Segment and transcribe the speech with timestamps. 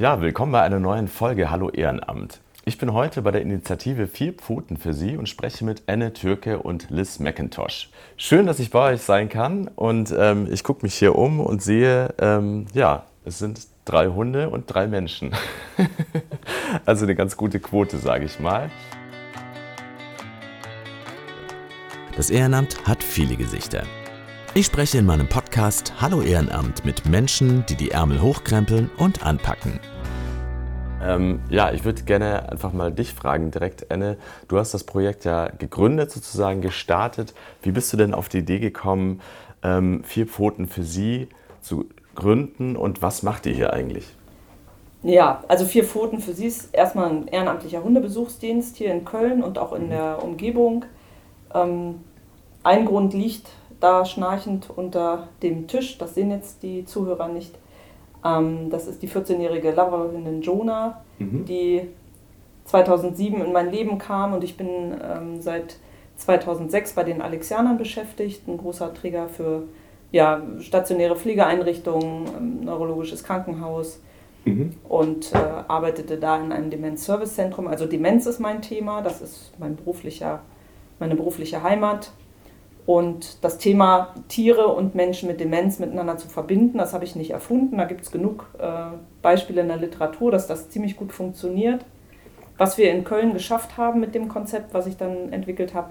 [0.00, 2.40] Ja, willkommen bei einer neuen Folge Hallo Ehrenamt.
[2.64, 6.60] Ich bin heute bei der Initiative Vier Pfoten für Sie und spreche mit Anne Türke
[6.60, 7.90] und Liz McIntosh.
[8.16, 11.62] Schön, dass ich bei euch sein kann und ähm, ich gucke mich hier um und
[11.62, 15.34] sehe, ähm, ja, es sind drei Hunde und drei Menschen.
[16.86, 18.70] also eine ganz gute Quote, sage ich mal.
[22.16, 23.82] Das Ehrenamt hat viele Gesichter.
[24.54, 29.78] Ich spreche in meinem Podcast Hallo Ehrenamt mit Menschen, die die Ärmel hochkrempeln und anpacken.
[31.02, 34.16] Ähm, ja, ich würde gerne einfach mal dich fragen, direkt, Anne.
[34.48, 37.34] Du hast das Projekt ja gegründet, sozusagen gestartet.
[37.62, 39.20] Wie bist du denn auf die Idee gekommen,
[39.62, 41.28] ähm, vier Pfoten für sie
[41.62, 44.06] zu gründen und was macht ihr hier eigentlich?
[45.02, 49.58] Ja, also vier Pfoten für sie ist erstmal ein ehrenamtlicher Hundebesuchsdienst hier in Köln und
[49.58, 49.90] auch in mhm.
[49.90, 50.84] der Umgebung.
[51.54, 52.00] Ähm,
[52.62, 53.48] ein Grund liegt
[53.80, 55.96] da schnarchend unter dem Tisch.
[55.96, 57.54] Das sehen jetzt die Zuhörer nicht.
[58.24, 61.44] Ähm, das ist die 14-jährige Labradorhündin Jonah, mhm.
[61.44, 61.82] die
[62.64, 65.76] 2007 in mein Leben kam und ich bin ähm, seit
[66.16, 69.64] 2006 bei den Alexianern beschäftigt, ein großer Träger für
[70.12, 74.00] ja, stationäre Pflegeeinrichtungen, ähm, neurologisches Krankenhaus
[74.44, 74.74] mhm.
[74.88, 77.66] und äh, arbeitete da in einem Demenz-Service-Zentrum.
[77.66, 80.40] Also Demenz ist mein Thema, das ist mein beruflicher,
[80.98, 82.12] meine berufliche Heimat
[82.86, 87.30] und das Thema Tiere und Menschen mit Demenz miteinander zu verbinden, das habe ich nicht
[87.30, 87.78] erfunden.
[87.78, 91.84] Da gibt es genug äh, Beispiele in der Literatur, dass das ziemlich gut funktioniert.
[92.58, 95.90] Was wir in Köln geschafft haben mit dem Konzept, was ich dann entwickelt habe,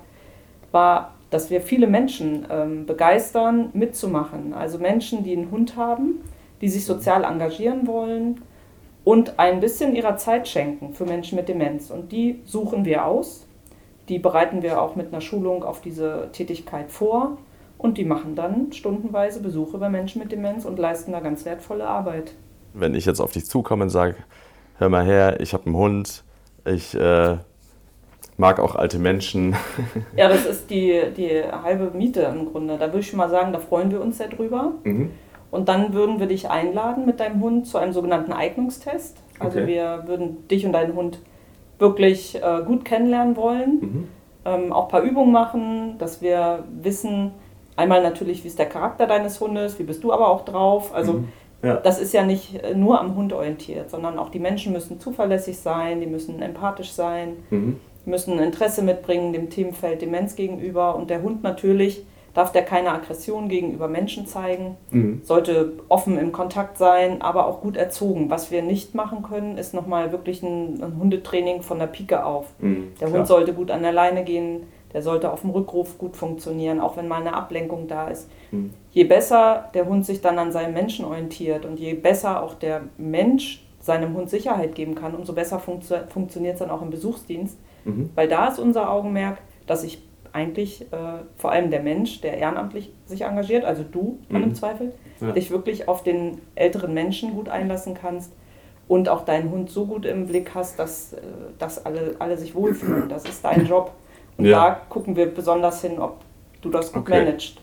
[0.72, 4.54] war, dass wir viele Menschen ähm, begeistern, mitzumachen.
[4.54, 6.22] Also Menschen, die einen Hund haben,
[6.62, 8.42] die sich sozial engagieren wollen
[9.04, 11.92] und ein bisschen ihrer Zeit schenken für Menschen mit Demenz.
[11.92, 13.48] Und die suchen wir aus
[14.09, 17.38] die bereiten wir auch mit einer Schulung auf diese Tätigkeit vor
[17.77, 21.88] und die machen dann stundenweise Besuche bei Menschen mit Demenz und leisten da ganz wertvolle
[21.88, 22.33] Arbeit.
[22.73, 24.15] Wenn ich jetzt auf dich zukomme und sage,
[24.77, 26.23] hör mal her, ich habe einen Hund,
[26.65, 27.37] ich äh,
[28.37, 29.55] mag auch alte Menschen.
[30.17, 32.77] ja, das ist die, die halbe Miete im Grunde.
[32.77, 34.73] Da würde ich schon mal sagen, da freuen wir uns sehr drüber.
[34.83, 35.11] Mhm.
[35.52, 39.17] Und dann würden wir dich einladen mit deinem Hund zu einem sogenannten Eignungstest.
[39.39, 39.67] Also okay.
[39.67, 41.19] wir würden dich und deinen Hund
[41.80, 43.80] wirklich äh, gut kennenlernen wollen.
[43.80, 44.08] Mhm.
[44.45, 47.32] Ähm, auch ein paar Übungen machen, dass wir wissen,
[47.76, 50.94] einmal natürlich, wie ist der Charakter deines Hundes, wie bist du aber auch drauf.
[50.94, 51.28] Also mhm.
[51.64, 51.78] ja.
[51.78, 55.58] das ist ja nicht äh, nur am Hund orientiert, sondern auch die Menschen müssen zuverlässig
[55.58, 57.80] sein, die müssen empathisch sein, mhm.
[58.06, 63.50] müssen Interesse mitbringen dem Themenfeld Demenz gegenüber und der Hund natürlich darf der keine Aggression
[63.50, 65.22] gegenüber Menschen zeigen, mhm.
[65.23, 68.30] sollte offen im Kontakt sein, aber auch gut erzogen.
[68.30, 72.48] Was wir nicht machen können, ist nochmal wirklich ein, ein, Hundetraining von der Pike auf.
[72.60, 74.64] Mhm, der Hund sollte gut an der Leine gehen,
[74.94, 78.30] der sollte auf dem Rückruf gut funktionieren, auch wenn mal eine Ablenkung da ist.
[78.52, 78.72] Mhm.
[78.92, 82.82] Je besser der Hund sich dann an seinem Menschen orientiert und je besser auch der
[82.98, 87.58] Mensch seinem Hund Sicherheit geben kann, umso besser funktio funktioniert es dann auch im Besuchsdienst.
[87.86, 88.10] Mhm.
[88.16, 90.02] Weil da ist unser Augenmerk, dass ich
[90.34, 94.44] eigentlich äh, vor allem der Mensch, der ehrenamtlich sich engagiert, also du mhm.
[94.44, 95.32] im Zweifel, ja.
[95.32, 98.32] dich wirklich auf den älteren Menschen gut einlassen kannst
[98.88, 101.20] und auch deinen Hund so gut im Blick hast, dass, äh,
[101.58, 103.08] dass alle, alle sich wohlfühlen.
[103.10, 103.92] Das ist dein Job.
[104.38, 104.70] Und ja.
[104.70, 106.22] da gucken wir besonders hin, ob
[106.61, 107.23] du das gut okay.
[107.23, 107.58] managst.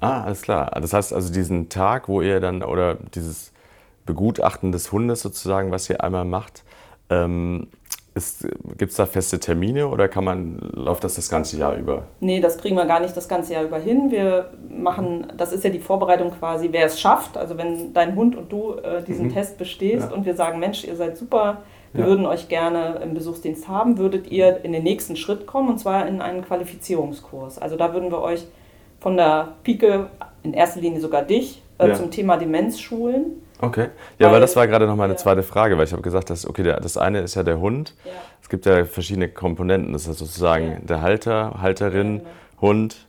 [0.00, 0.70] Ah, alles klar.
[0.80, 3.52] Das heißt also diesen Tag, wo ihr dann, oder dieses
[4.06, 6.64] Begutachten des Hundes sozusagen, was ihr einmal macht,
[7.10, 7.68] ähm,
[8.76, 12.06] Gibt es da feste Termine oder kann man, läuft das das ganze Jahr über?
[12.18, 14.10] Nee, das kriegen wir gar nicht das ganze Jahr über hin.
[14.10, 17.36] Wir machen, das ist ja die Vorbereitung quasi, wer es schafft.
[17.36, 19.34] Also wenn dein Hund und du äh, diesen mhm.
[19.34, 20.16] Test bestehst ja.
[20.16, 21.62] und wir sagen, Mensch, ihr seid super,
[21.92, 22.06] wir ja.
[22.08, 26.08] würden euch gerne im Besuchsdienst haben, würdet ihr in den nächsten Schritt kommen und zwar
[26.08, 27.58] in einen Qualifizierungskurs.
[27.58, 28.44] Also da würden wir euch
[28.98, 30.10] von der Pike,
[30.42, 31.94] in erster Linie sogar dich, äh, ja.
[31.94, 33.88] zum Thema Demenz schulen Okay.
[34.18, 35.16] Ja, weil, weil das war gerade noch meine ja.
[35.18, 37.94] zweite Frage, weil ich habe gesagt, dass, okay, der, das eine ist ja der Hund.
[38.04, 38.12] Ja.
[38.42, 39.92] Es gibt ja verschiedene Komponenten.
[39.92, 40.78] Das ist sozusagen ja.
[40.80, 42.30] der Halter, Halterin, genau.
[42.60, 43.06] Hund,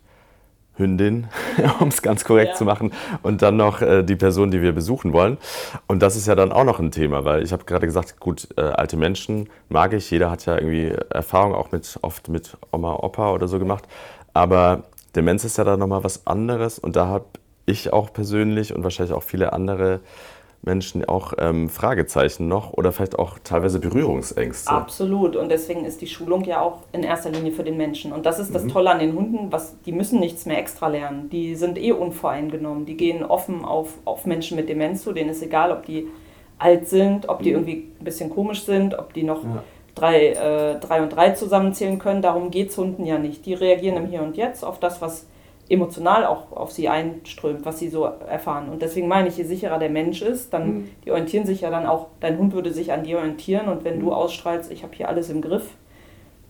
[0.75, 1.27] Hündin,
[1.79, 2.91] um es ganz korrekt zu machen,
[3.21, 5.37] und dann noch äh, die Person, die wir besuchen wollen.
[5.87, 8.49] Und das ist ja dann auch noch ein Thema, weil ich habe gerade gesagt, gut,
[8.57, 10.09] äh, alte Menschen mag ich.
[10.11, 13.87] Jeder hat ja irgendwie Erfahrung auch mit oft mit Oma, Opa oder so gemacht.
[14.33, 14.83] Aber
[15.15, 17.25] Demenz ist ja dann nochmal was anderes und da habe
[17.65, 19.99] ich auch persönlich und wahrscheinlich auch viele andere
[20.63, 24.69] Menschen auch ähm, Fragezeichen noch oder vielleicht auch teilweise Berührungsängste.
[24.69, 25.35] Absolut.
[25.35, 28.13] Und deswegen ist die Schulung ja auch in erster Linie für den Menschen.
[28.13, 28.69] Und das ist das mhm.
[28.69, 31.29] Tolle an den Hunden, was, die müssen nichts mehr extra lernen.
[31.29, 32.85] Die sind eh unvoreingenommen.
[32.85, 35.13] Die gehen offen auf, auf Menschen mit Demenz zu.
[35.13, 36.07] Denen ist egal, ob die
[36.59, 37.55] alt sind, ob die mhm.
[37.55, 39.63] irgendwie ein bisschen komisch sind, ob die noch ja.
[39.95, 42.21] drei, äh, drei und drei zusammenzählen können.
[42.21, 43.47] Darum geht es Hunden ja nicht.
[43.47, 45.25] Die reagieren im Hier und Jetzt auf das, was
[45.71, 48.69] emotional auch auf sie einströmt, was sie so erfahren.
[48.69, 50.89] Und deswegen meine ich, je sicherer der Mensch ist, dann mhm.
[51.05, 53.97] die orientieren sich ja dann auch, dein Hund würde sich an dir orientieren und wenn
[53.97, 54.01] mhm.
[54.01, 55.69] du ausstrahlst, ich habe hier alles im Griff,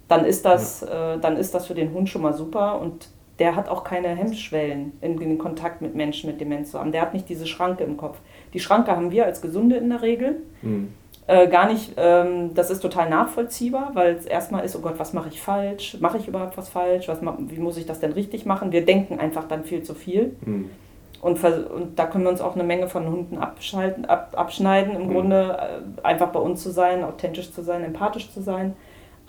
[0.08, 1.16] dann ist das, ja.
[1.16, 3.10] äh, dann ist das für den Hund schon mal super und
[3.40, 6.92] der hat auch keine Hemmschwellen in den Kontakt mit Menschen mit Demenz zu haben.
[6.92, 8.20] Der hat nicht diese Schranke im Kopf.
[8.54, 10.42] Die Schranke haben wir als Gesunde in der Regel.
[10.62, 10.94] Mhm.
[11.32, 15.14] Äh, gar nicht, ähm, das ist total nachvollziehbar, weil es erstmal ist, oh Gott, was
[15.14, 15.96] mache ich falsch?
[16.02, 17.08] Mache ich überhaupt was falsch?
[17.08, 18.74] Was, wie muss ich das denn richtig machen?
[18.74, 20.36] Wir denken einfach dann viel zu viel.
[20.42, 20.70] Mhm.
[21.22, 25.08] Und, und, da können wir uns auch eine Menge von Hunden abschalten, ab, abschneiden, im
[25.08, 25.14] mhm.
[25.14, 28.74] Grunde äh, einfach bei uns zu sein, authentisch zu sein, empathisch zu sein.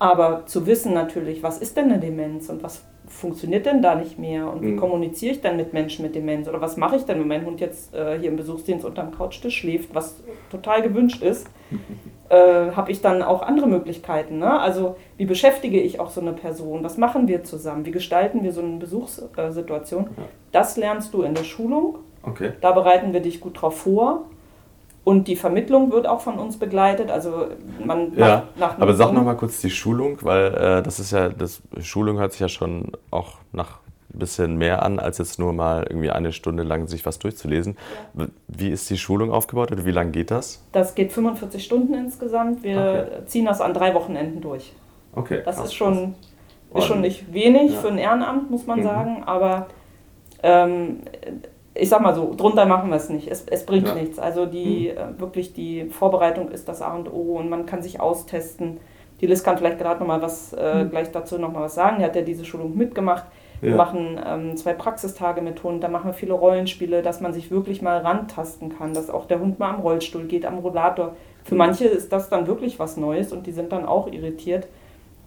[0.03, 4.19] Aber zu wissen natürlich, was ist denn eine Demenz und was funktioniert denn da nicht
[4.19, 4.77] mehr und wie mhm.
[4.77, 7.61] kommuniziere ich dann mit Menschen mit Demenz oder was mache ich denn, wenn mein Hund
[7.61, 10.21] jetzt äh, hier im Besuchsdienst unterm Couchtisch schläft, was
[10.51, 11.47] total gewünscht ist,
[12.31, 14.41] äh, habe ich dann auch andere Möglichkeiten.
[14.41, 14.59] Ne?
[14.59, 18.51] Also wie beschäftige ich auch so eine Person, was machen wir zusammen, wie gestalten wir
[18.51, 20.25] so eine Besuchssituation, ja.
[20.51, 22.55] das lernst du in der Schulung, okay.
[22.61, 24.25] da bereiten wir dich gut drauf vor
[25.05, 27.11] und die Vermittlung wird auch von uns begleitet.
[27.11, 27.47] Also
[27.85, 31.29] man ja, nach, aber sag noch mal kurz die Schulung, weil äh, das ist ja,
[31.29, 33.81] das Schulung hört sich ja schon auch nach
[34.15, 37.77] ein bisschen mehr an, als jetzt nur mal irgendwie eine Stunde lang sich was durchzulesen.
[38.15, 38.27] Ja.
[38.47, 40.63] Wie ist die Schulung aufgebaut oder wie lange geht das?
[40.73, 42.63] Das geht 45 Stunden insgesamt.
[42.63, 43.27] Wir okay.
[43.27, 44.73] ziehen das an drei Wochenenden durch.
[45.15, 45.41] Okay.
[45.45, 46.15] Das krass, ist schon,
[46.75, 47.79] ist schon nicht wenig ja.
[47.79, 48.85] für ein Ehrenamt, muss man mhm.
[48.85, 49.67] sagen, aber
[50.43, 51.01] ähm,
[51.75, 53.29] ich sag mal so, drunter machen wir es nicht.
[53.29, 53.95] Es, es bringt ja.
[53.95, 54.19] nichts.
[54.19, 55.21] Also die mhm.
[55.21, 58.79] wirklich die Vorbereitung ist das A und O und man kann sich austesten.
[59.21, 60.91] Die Liz kann vielleicht gerade noch mal was äh, mhm.
[60.91, 61.99] gleich dazu noch mal was sagen.
[61.99, 63.25] Die hat ja diese Schulung mitgemacht.
[63.63, 63.69] Ja.
[63.69, 67.53] Wir machen ähm, zwei Praxistage mit Hund, da machen wir viele Rollenspiele, dass man sich
[67.53, 71.15] wirklich mal rantasten kann, dass auch der Hund mal am Rollstuhl geht, am Rollator.
[71.45, 71.59] Für mhm.
[71.59, 74.67] manche ist das dann wirklich was Neues und die sind dann auch irritiert.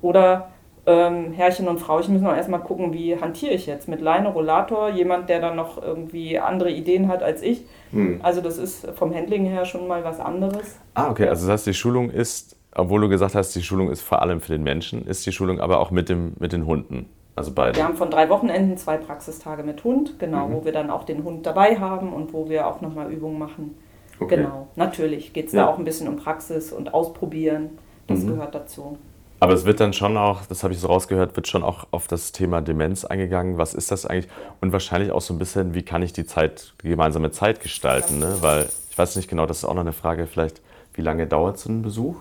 [0.01, 0.49] Oder
[0.87, 4.89] ähm, Herrchen und Frauchen müssen auch erstmal gucken, wie hantiere ich jetzt mit Leine, Rollator,
[4.89, 7.65] jemand, der dann noch irgendwie andere Ideen hat als ich.
[7.91, 8.19] Hm.
[8.21, 10.79] Also das ist vom Handling her schon mal was anderes.
[10.93, 14.01] Ah, okay, also das heißt, die Schulung ist, obwohl du gesagt hast, die Schulung ist
[14.01, 17.09] vor allem für den Menschen, ist die Schulung aber auch mit, dem, mit den Hunden.
[17.35, 17.75] Also beide.
[17.75, 20.53] Wir haben von drei Wochenenden zwei Praxistage mit Hund, genau, mhm.
[20.53, 23.75] wo wir dann auch den Hund dabei haben und wo wir auch nochmal Übungen machen.
[24.19, 24.37] Okay.
[24.37, 25.63] Genau, natürlich geht es ja.
[25.63, 27.71] da auch ein bisschen um Praxis und Ausprobieren.
[28.07, 28.27] Das mhm.
[28.29, 28.97] gehört dazu.
[29.39, 32.07] Aber es wird dann schon auch, das habe ich so rausgehört, wird schon auch auf
[32.07, 33.57] das Thema Demenz eingegangen.
[33.57, 34.31] Was ist das eigentlich?
[34.61, 38.19] Und wahrscheinlich auch so ein bisschen, wie kann ich die Zeit, die gemeinsame Zeit gestalten?
[38.19, 38.37] Ne?
[38.41, 40.61] Weil ich weiß nicht genau, das ist auch noch eine Frage, vielleicht,
[40.93, 42.15] wie lange dauert so ein Besuch?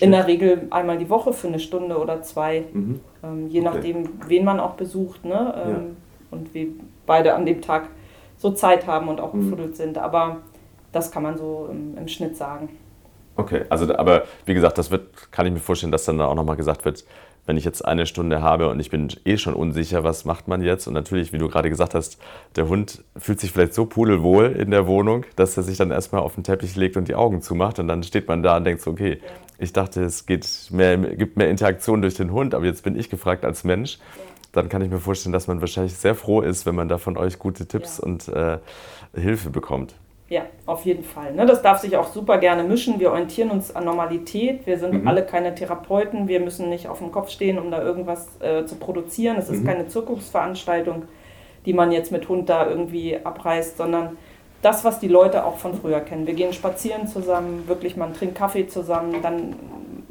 [0.00, 3.00] In der Regel einmal die Woche für eine Stunde oder zwei, mhm.
[3.22, 3.70] ähm, je okay.
[3.70, 5.54] nachdem, wen man auch besucht ne?
[5.64, 5.78] Ähm, ja.
[6.32, 6.74] und wie
[7.06, 7.88] beide an dem Tag
[8.36, 9.44] so Zeit haben und auch mhm.
[9.44, 9.96] gefuddelt sind.
[9.96, 10.38] Aber
[10.92, 12.68] das kann man so im, im Schnitt sagen.
[13.38, 16.56] Okay, also aber wie gesagt, das wird, kann ich mir vorstellen, dass dann auch nochmal
[16.56, 17.04] gesagt wird,
[17.46, 20.60] wenn ich jetzt eine Stunde habe und ich bin eh schon unsicher, was macht man
[20.60, 20.88] jetzt?
[20.88, 22.18] Und natürlich, wie du gerade gesagt hast,
[22.56, 26.20] der Hund fühlt sich vielleicht so pudelwohl in der Wohnung, dass er sich dann erstmal
[26.20, 27.78] auf den Teppich legt und die Augen zumacht.
[27.78, 29.20] Und dann steht man da und denkt so, okay,
[29.56, 33.08] ich dachte, es geht mehr, gibt mehr Interaktion durch den Hund, aber jetzt bin ich
[33.08, 33.98] gefragt als Mensch.
[34.50, 37.16] Dann kann ich mir vorstellen, dass man wahrscheinlich sehr froh ist, wenn man da von
[37.16, 38.04] euch gute Tipps ja.
[38.04, 38.58] und äh,
[39.14, 39.94] Hilfe bekommt.
[40.28, 41.32] Ja, auf jeden Fall.
[41.32, 41.46] Ne?
[41.46, 43.00] Das darf sich auch super gerne mischen.
[43.00, 44.66] Wir orientieren uns an Normalität.
[44.66, 45.08] Wir sind mhm.
[45.08, 46.28] alle keine Therapeuten.
[46.28, 49.36] Wir müssen nicht auf dem Kopf stehen, um da irgendwas äh, zu produzieren.
[49.38, 49.66] Es ist mhm.
[49.66, 51.04] keine Zirkusveranstaltung,
[51.64, 54.18] die man jetzt mit Hund da irgendwie abreißt, sondern
[54.60, 56.26] das, was die Leute auch von früher kennen.
[56.26, 59.54] Wir gehen spazieren zusammen, wirklich, man trinkt Kaffee zusammen, dann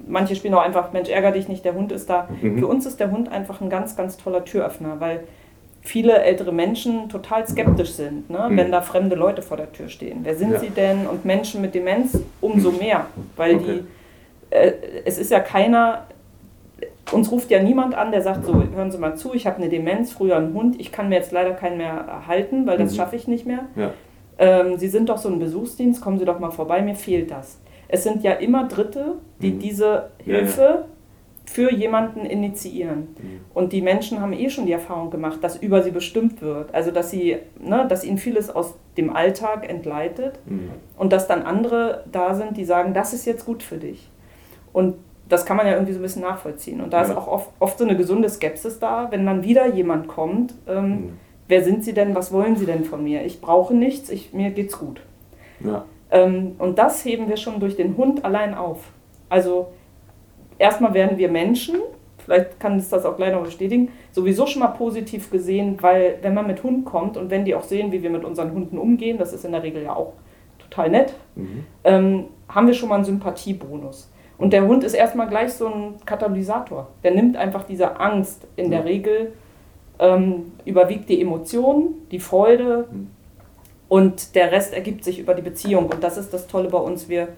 [0.07, 2.27] manche spielen auch einfach, Mensch, ärger dich nicht, der Hund ist da.
[2.41, 2.59] Mhm.
[2.59, 5.25] Für uns ist der Hund einfach ein ganz, ganz toller Türöffner, weil
[5.88, 8.48] viele ältere Menschen total skeptisch sind, ne?
[8.50, 8.58] Mhm.
[8.58, 10.20] wenn da fremde Leute vor der Tür stehen.
[10.24, 10.60] Wer sind ja.
[10.60, 11.08] sie denn?
[11.08, 13.65] Und Menschen mit Demenz umso mehr, weil okay.
[13.65, 14.74] die, äh,
[15.06, 16.08] es ist ja keiner,
[17.12, 19.70] uns ruft ja niemand an, der sagt so, hören Sie mal zu, ich habe eine
[19.70, 22.98] Demenz, früher ein Hund, ich kann mir jetzt leider keinen mehr erhalten, weil das mhm.
[22.98, 23.65] schaffe ich nicht mehr.
[23.75, 23.91] Ja.
[24.39, 27.60] Ähm, sie sind doch so ein Besuchsdienst, kommen Sie doch mal vorbei, mir fehlt das.
[27.88, 29.60] Es sind ja immer Dritte, die mhm.
[29.60, 30.86] diese Hilfe
[31.50, 33.00] für jemanden initiieren.
[33.00, 33.39] Mhm.
[33.54, 36.74] Und die Menschen haben eh schon die Erfahrung gemacht, dass über sie bestimmt wird.
[36.75, 40.72] Also dass sie, ne, dass ihnen vieles aus dem Alltag entgleitet mhm.
[40.98, 44.10] und dass dann andere da sind, die sagen, das ist jetzt gut für dich.
[44.74, 44.96] Und
[45.30, 46.82] das kann man ja irgendwie so ein bisschen nachvollziehen.
[46.82, 47.10] Und da ja.
[47.10, 50.54] ist auch oft, oft, so eine gesunde Skepsis da, wenn dann wieder jemand kommt.
[50.68, 51.13] Ähm, mhm.
[51.48, 52.13] Wer sind Sie denn?
[52.13, 53.24] Was wollen Sie denn von mir?
[53.25, 55.01] Ich brauche nichts, ich, mir geht's gut.
[55.62, 55.86] Ja.
[56.12, 58.80] Ähm, und das heben wir schon durch den Hund allein auf.
[59.30, 59.68] Also
[60.57, 61.77] erstmal werden wir Menschen,
[62.17, 66.33] vielleicht kann es das auch gleich noch bestätigen, sowieso schon mal positiv gesehen, weil wenn
[66.33, 69.17] man mit Hund kommt und wenn die auch sehen, wie wir mit unseren Hunden umgehen,
[69.17, 70.13] das ist in der Regel ja auch
[70.59, 71.65] total nett, mhm.
[71.83, 74.11] ähm, haben wir schon mal einen Sympathiebonus.
[74.37, 76.87] Und der Hund ist erstmal gleich so ein Katalysator.
[77.03, 79.33] Der nimmt einfach diese Angst in der Regel
[79.99, 83.07] ähm, überwiegt die Emotion, die Freude mhm.
[83.87, 85.87] und der Rest ergibt sich über die Beziehung.
[85.87, 87.09] Und das ist das Tolle bei uns.
[87.09, 87.29] Wir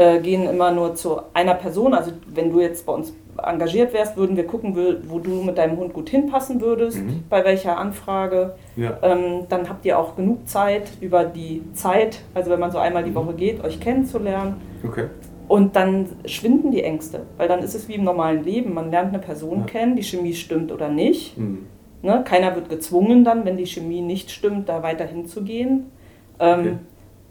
[0.00, 1.92] äh, gehen immer nur zu einer Person.
[1.92, 4.74] Also wenn du jetzt bei uns engagiert wärst, würden wir gucken,
[5.06, 7.24] wo du mit deinem Hund gut hinpassen würdest, mhm.
[7.28, 8.54] bei welcher Anfrage.
[8.76, 8.96] Ja.
[9.02, 13.04] Ähm, dann habt ihr auch genug Zeit über die Zeit, also wenn man so einmal
[13.04, 13.16] die mhm.
[13.16, 14.54] Woche geht, euch kennenzulernen.
[14.82, 15.08] Okay.
[15.48, 18.72] Und dann schwinden die Ängste, weil dann ist es wie im normalen Leben.
[18.72, 19.66] Man lernt eine Person ja.
[19.66, 21.36] kennen, die Chemie stimmt oder nicht.
[21.36, 21.66] Mhm.
[22.00, 22.22] Ne?
[22.24, 25.90] Keiner wird gezwungen dann, wenn die Chemie nicht stimmt, da weiter hinzugehen.
[26.38, 26.72] Ähm, okay.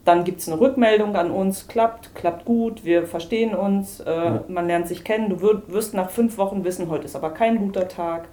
[0.06, 4.44] Dann gibt es eine Rückmeldung an uns, klappt, klappt gut, wir verstehen uns, äh, ja.
[4.48, 5.30] man lernt sich kennen.
[5.30, 8.28] Du wirst, wirst nach fünf Wochen wissen, heute ist aber kein guter Tag.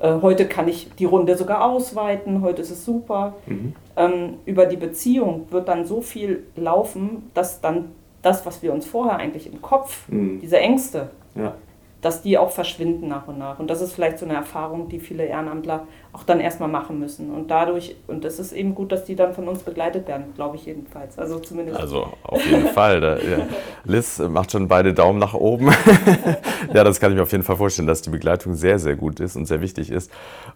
[0.00, 3.34] Äh, heute kann ich die Runde sogar ausweiten, heute ist es super.
[3.46, 3.74] Mhm.
[3.96, 8.86] Ähm, über die Beziehung wird dann so viel laufen, dass dann das, was wir uns
[8.86, 10.40] vorher eigentlich im Kopf, mhm.
[10.40, 11.54] diese Ängste, ja
[12.02, 13.58] dass die auch verschwinden nach und nach.
[13.58, 17.30] Und das ist vielleicht so eine Erfahrung, die viele Ehrenamtler auch dann erstmal machen müssen.
[17.30, 20.56] Und dadurch, und es ist eben gut, dass die dann von uns begleitet werden, glaube
[20.56, 21.18] ich jedenfalls.
[21.18, 21.78] Also zumindest.
[21.78, 23.00] Also auf jeden Fall.
[23.00, 23.46] Da, ja.
[23.84, 25.70] Liz macht schon beide Daumen nach oben.
[26.74, 29.20] ja, das kann ich mir auf jeden Fall vorstellen, dass die Begleitung sehr, sehr gut
[29.20, 30.10] ist und sehr wichtig ist.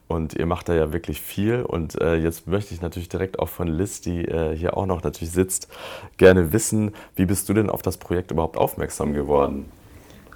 [0.09, 1.63] Und ihr macht da ja wirklich viel.
[1.63, 5.03] Und äh, jetzt möchte ich natürlich direkt auch von Liz, die äh, hier auch noch
[5.03, 5.69] natürlich sitzt,
[6.17, 9.67] gerne wissen, wie bist du denn auf das Projekt überhaupt aufmerksam geworden?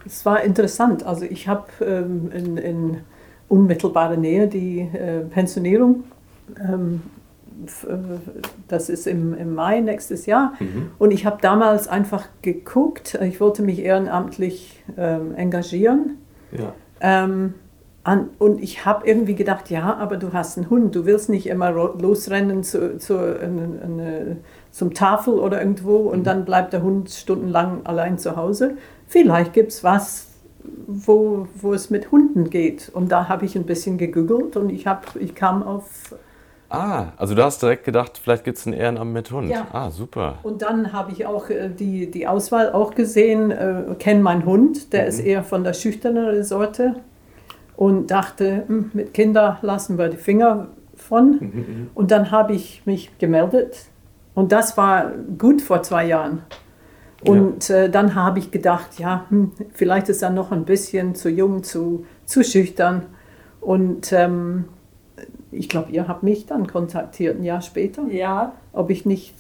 [0.07, 1.05] Es war interessant.
[1.05, 2.97] Also ich habe ähm, in, in,
[3.49, 6.05] unmittelbarer Nähe die äh, Pensionierung.
[6.61, 7.03] Ähm,
[7.67, 7.97] äh,
[8.69, 10.55] das ist im, im Mai nächstes Jahr.
[10.61, 10.91] Mhm.
[10.99, 16.19] Und ich habe damals einfach geguckt, ich wollte mich ehrenamtlich ähm, engagieren.
[16.53, 16.75] Ja.
[17.01, 17.55] Ähm,
[18.05, 21.47] an, und ich habe irgendwie gedacht, ja, aber du hast einen Hund, du willst nicht
[21.47, 24.37] immer losrennen zu, zu, eine, eine,
[24.71, 26.25] zum Tafel oder irgendwo und mhm.
[26.25, 28.79] dann bleibt der Hund stundenlang allein zu Hause,
[29.09, 30.29] vielleicht gibt es was,
[30.87, 32.91] wo, wo es mit Hunden geht.
[32.93, 36.15] Und da habe ich ein bisschen gegoogelt und ich, hab, ich kam auf...
[36.71, 39.49] Ah, also du hast direkt gedacht, vielleicht gibt es ein Ehrenamt mit Hund.
[39.49, 39.67] Ja.
[39.73, 40.39] Ah, super.
[40.43, 44.93] Und dann habe ich auch äh, die, die Auswahl auch gesehen, äh, kenne meinen Hund,
[44.93, 45.09] der mhm.
[45.09, 46.97] ist eher von der schüchterneren Sorte
[47.77, 51.39] und dachte, hm, mit Kindern lassen wir die Finger von.
[51.41, 51.91] Mhm, mhm.
[51.95, 53.87] und dann habe ich mich gemeldet
[54.35, 56.43] und das war gut vor zwei Jahren.
[57.25, 57.77] Und ja.
[57.77, 61.63] äh, dann habe ich gedacht, ja, hm, vielleicht ist er noch ein bisschen zu jung,
[61.63, 63.03] zu, zu schüchtern.
[63.61, 64.67] Und ähm,
[65.51, 68.05] ich glaube, ihr habt mich dann kontaktiert ein Jahr später.
[68.09, 68.53] Ja.
[68.73, 69.35] Ob ich nicht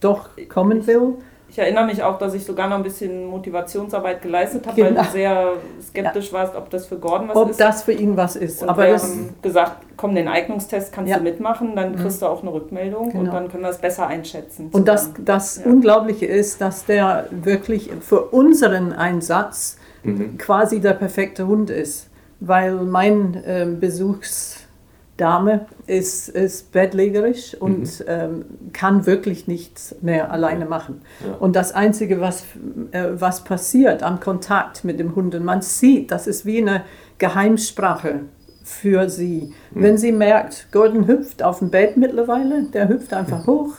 [0.00, 1.14] doch kommen will.
[1.54, 4.96] Ich erinnere mich auch, dass ich sogar noch ein bisschen Motivationsarbeit geleistet habe, genau.
[4.96, 6.38] weil du sehr skeptisch ja.
[6.38, 7.60] warst, ob das für Gordon was ob ist.
[7.60, 8.62] Ob das für ihn was ist.
[8.64, 11.18] Und Aber wir haben gesagt, komm, den Eignungstest kannst ja.
[11.18, 11.96] du mitmachen, dann mhm.
[11.98, 13.20] kriegst du auch eine Rückmeldung genau.
[13.20, 14.70] und dann können wir es besser einschätzen.
[14.72, 15.70] Und das, das ja.
[15.70, 20.36] Unglaubliche ist, dass der wirklich für unseren Einsatz mhm.
[20.38, 22.10] quasi der perfekte Hund ist.
[22.40, 24.63] Weil mein äh, Besuchs
[25.16, 28.04] Dame ist, ist bettlägerisch und mhm.
[28.08, 31.02] ähm, kann wirklich nichts mehr alleine machen.
[31.24, 31.34] Ja.
[31.36, 32.44] Und das Einzige, was,
[32.90, 36.82] äh, was passiert am Kontakt mit dem Hund, und man sieht, das ist wie eine
[37.18, 38.20] Geheimsprache
[38.64, 39.52] für sie.
[39.72, 39.82] Mhm.
[39.82, 43.50] Wenn sie merkt, Gordon hüpft auf dem Bett mittlerweile, der hüpft einfach mhm.
[43.50, 43.74] hoch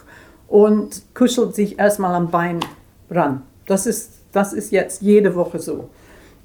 [0.47, 2.59] und kuschelt sich erstmal am Bein
[3.09, 3.41] ran.
[3.65, 5.89] Das ist, das ist jetzt jede Woche so.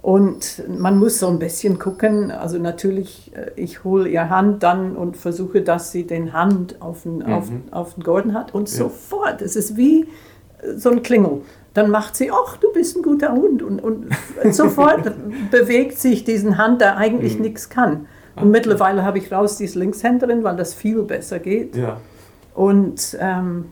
[0.02, 4.96] Und man muss so ein bisschen gucken, also natürlich, äh, ich hole ihr Hand dann
[4.96, 7.32] und versuche, dass sie den Hand auf den, mhm.
[7.32, 8.78] auf, auf den Gordon hat und ja.
[8.78, 10.02] sofort, es ist wie
[10.62, 11.42] äh, so ein Klingel.
[11.74, 14.06] Dann macht sie, ach, du bist ein guter Hund und, und
[14.50, 15.12] sofort
[15.50, 17.42] bewegt sich diesen Hand, der eigentlich mhm.
[17.42, 18.06] nichts kann.
[18.36, 21.76] Und mittlerweile habe ich raus, die ist Linkshänderin, weil das viel besser geht.
[21.76, 21.98] Ja.
[22.54, 23.66] Und ähm,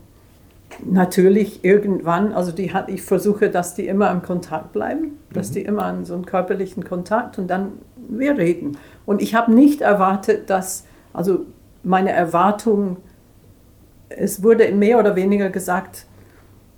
[0.85, 5.55] natürlich irgendwann, also die hat, ich versuche, dass die immer im Kontakt bleiben, dass mhm.
[5.55, 7.73] die immer an so einem körperlichen Kontakt und dann
[8.09, 8.79] wir reden.
[9.07, 11.47] Und ich habe nicht erwartet, dass, also
[11.83, 12.99] meine Erwartung,
[14.09, 16.07] es wurde mehr oder weniger gesagt,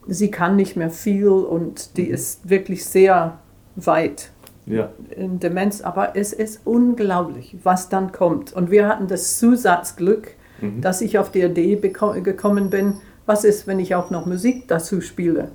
[0.06, 2.14] sie kann nicht mehr viel und die mhm.
[2.14, 3.38] ist wirklich sehr
[3.76, 4.30] weit
[4.66, 4.90] ja.
[5.10, 8.52] in Demenz, aber es ist unglaublich, was dann kommt.
[8.52, 10.80] Und wir hatten das Zusatzglück, mhm.
[10.80, 12.94] dass ich auf die Idee gekommen bin,
[13.30, 15.52] was ist, wenn ich auch noch Musik dazu spiele?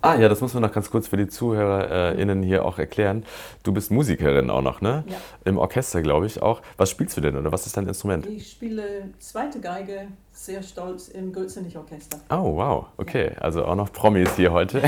[0.00, 3.24] Ah ja, das muss man noch ganz kurz für die ZuhörerInnen hier auch erklären.
[3.62, 5.04] Du bist Musikerin auch noch, ne?
[5.06, 5.14] Ja.
[5.44, 6.60] Im Orchester, glaube ich auch.
[6.76, 8.26] Was spielst du denn oder was ist dein Instrument?
[8.26, 8.82] Ich spiele
[9.20, 12.18] zweite Geige, sehr stolz im Gülzenich-Orchester.
[12.30, 12.86] Oh, wow.
[12.96, 14.82] Okay, also auch noch Promis hier heute.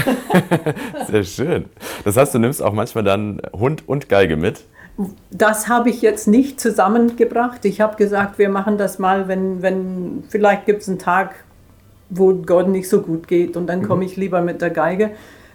[1.09, 1.67] sehr schön.
[2.05, 4.65] Das heißt, du nimmst auch manchmal dann Hund und Geige mit?
[5.31, 7.65] Das habe ich jetzt nicht zusammengebracht.
[7.65, 11.35] Ich habe gesagt, wir machen das mal, wenn, wenn vielleicht gibt es einen Tag,
[12.11, 14.09] wo Gordon nicht so gut geht und dann komme mhm.
[14.09, 15.13] ich lieber mit der Geige.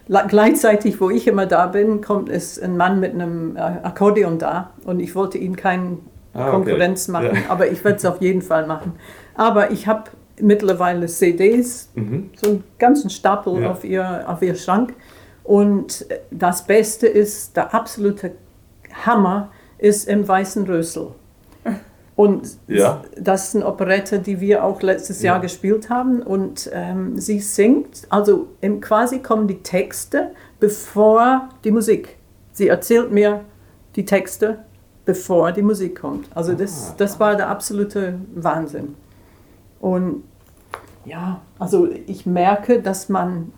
[0.08, 4.70] Gleichzeitig, wo ich immer da bin, kommt es ein Mann mit einem äh, Akkordeon da
[4.84, 5.98] und ich wollte ihn kein
[6.32, 7.12] ah, Konkurrenz okay.
[7.12, 7.50] machen, ja.
[7.50, 8.92] aber ich werde es auf jeden Fall machen.
[9.34, 10.04] Aber ich habe
[10.40, 12.30] mittlerweile CDs, mhm.
[12.36, 13.70] so einen ganzen Stapel ja.
[13.70, 14.94] auf, ihr, auf ihr Schrank.
[15.42, 18.32] Und das Beste ist, der absolute
[19.04, 21.08] Hammer ist im Weißen Rösel.
[22.16, 23.02] Und ja.
[23.20, 25.32] das ist eine Operette, die wir auch letztes ja.
[25.32, 26.22] Jahr gespielt haben.
[26.22, 32.16] Und ähm, sie singt, also im, quasi kommen die Texte bevor die Musik.
[32.52, 33.44] Sie erzählt mir
[33.96, 34.60] die Texte,
[35.04, 36.28] bevor die Musik kommt.
[36.34, 36.94] Also das, ah.
[36.96, 38.94] das war der absolute Wahnsinn.
[39.78, 40.24] Und
[41.04, 43.52] ja, also ich merke, dass man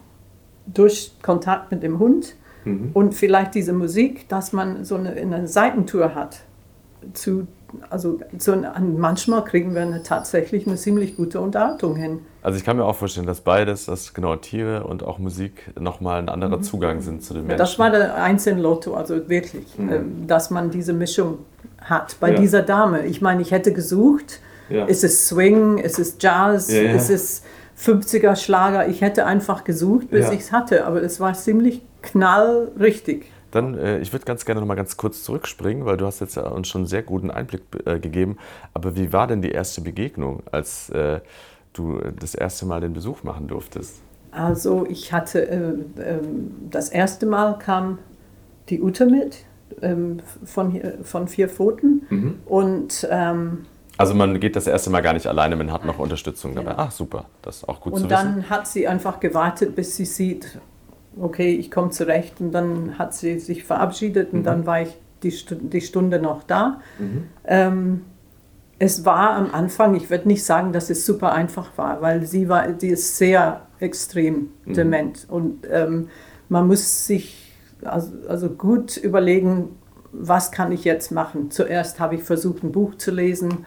[0.67, 2.35] durch Kontakt mit dem Hund
[2.65, 2.91] mhm.
[2.93, 6.41] und vielleicht diese Musik, dass man so eine, eine Seitentour hat
[7.13, 7.47] zu
[7.91, 8.55] also so
[8.97, 12.21] manchmal kriegen wir eine, tatsächlich eine ziemlich gute Unterhaltung hin.
[12.43, 16.21] Also ich kann mir auch vorstellen, dass beides, dass genau Tiere und auch Musik nochmal
[16.21, 16.63] ein anderer mhm.
[16.63, 17.59] Zugang sind zu den Menschen.
[17.59, 19.93] Das war der einzelne Lotto, also wirklich, mhm.
[19.93, 21.39] Ähm, dass man diese Mischung
[21.81, 22.39] hat bei ja.
[22.39, 23.07] dieser Dame.
[23.07, 24.85] Ich meine, ich hätte gesucht, ja.
[24.87, 27.43] ist es Swing, ist es Jazz, ja, ist es
[27.79, 28.89] 50er Schlager.
[28.89, 33.31] Ich hätte einfach gesucht, bis ich es hatte, aber es war ziemlich knallrichtig.
[33.51, 36.37] Dann, äh, ich würde ganz gerne noch mal ganz kurz zurückspringen, weil du hast jetzt
[36.37, 38.37] ja uns schon einen sehr guten Einblick äh, gegeben.
[38.75, 41.21] Aber wie war denn die erste Begegnung, als äh,
[41.73, 44.01] du das erste Mal den Besuch machen durftest?
[44.31, 45.57] Also ich hatte, äh,
[46.03, 47.99] ähm, das erste Mal kam
[48.69, 49.45] die Ute mit
[49.81, 52.39] ähm, von, von vier Pfoten mhm.
[52.47, 53.67] und ähm,
[53.99, 56.75] also man geht das erste Mal gar nicht alleine, man hat noch Unterstützung dabei.
[56.77, 58.27] Ach super, das ist auch gut und zu wissen.
[58.29, 60.61] Und dann hat sie einfach gewartet, bis sie sieht,
[61.21, 62.41] okay, ich komme zurecht.
[62.41, 64.45] Und dann hat sie sich verabschiedet und mhm.
[64.45, 66.81] dann war ich die, die Stunde noch da.
[66.99, 67.25] Mhm.
[67.45, 68.03] Ähm,
[68.79, 72.49] es war am Anfang, ich würde nicht sagen, dass es super einfach war, weil sie
[72.49, 74.75] war, die ist sehr extrem mhm.
[74.75, 76.09] dement und ähm,
[76.49, 77.45] man muss sich
[77.85, 79.77] also, also, gut überlegen,
[80.11, 81.51] was kann ich jetzt machen.
[81.51, 83.67] Zuerst habe ich versucht, ein Buch zu lesen,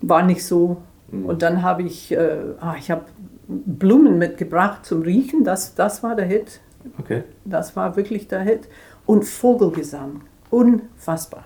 [0.00, 0.78] war nicht so.
[1.10, 1.26] Mhm.
[1.26, 3.04] Und dann habe ich, äh, ah, ich habe
[3.46, 6.60] Blumen mitgebracht zum Riechen, das, das war der Hit.
[6.98, 7.24] Okay.
[7.44, 8.68] Das war wirklich der Hit.
[9.06, 11.44] Und Vogelgesang, unfassbar.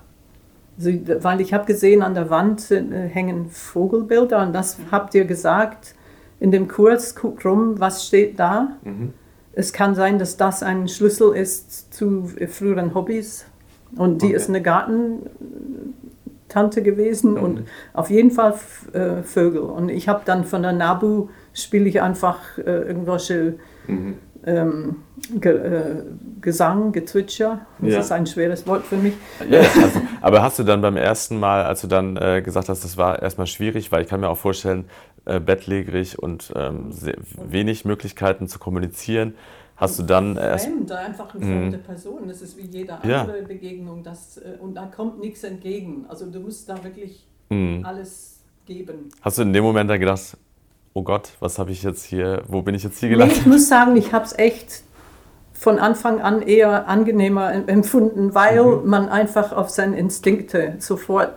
[0.77, 5.25] Also, weil ich habe gesehen, an der Wand äh, hängen Vogelbilder und das habt ihr
[5.25, 5.95] gesagt
[6.41, 8.77] in dem Kurs, guckt rum, was steht da.
[8.83, 9.13] Mhm.
[9.53, 13.45] Es kann sein, dass das ein Schlüssel ist zu früheren Hobbys.
[13.95, 14.37] Und die okay.
[14.37, 15.23] ist eine Gartentante
[16.83, 17.43] gewesen mhm.
[17.43, 18.55] und auf jeden Fall
[18.93, 19.61] äh, Vögel.
[19.61, 24.97] Und ich habe dann von der Nabu spiele ich einfach äh, irgendwelche mhm ähm,
[25.41, 26.03] Ge äh,
[26.41, 27.67] Gesang, Gezwitscher.
[27.79, 28.01] Das ja.
[28.01, 29.15] ist ein schweres Wort für mich.
[29.49, 32.85] Ja, also, aber hast du dann beim ersten Mal, als du dann äh, gesagt hast,
[32.85, 34.87] das war erstmal schwierig, weil ich kann mir auch vorstellen,
[35.25, 39.35] äh, bettlägerig und ähm, sehr, wenig Möglichkeiten zu kommunizieren,
[39.77, 40.67] hast du dann erst.
[40.67, 41.83] Fremd, einfach eine fremde mhm.
[41.83, 42.27] Person.
[42.27, 43.47] Das ist wie jede andere ja.
[43.47, 44.03] Begegnung.
[44.03, 46.07] Das, äh, und da kommt nichts entgegen.
[46.09, 47.85] Also du musst da wirklich mhm.
[47.85, 49.11] alles geben.
[49.21, 50.37] Hast du in dem Moment dann gedacht,
[50.95, 53.37] oh Gott, was habe ich jetzt hier, wo bin ich jetzt hier gelandet?
[53.37, 54.83] Nee, ich muss sagen, ich habe es echt
[55.53, 58.89] von Anfang an eher angenehmer empfunden, weil mhm.
[58.89, 61.35] man einfach auf seine Instinkte sofort,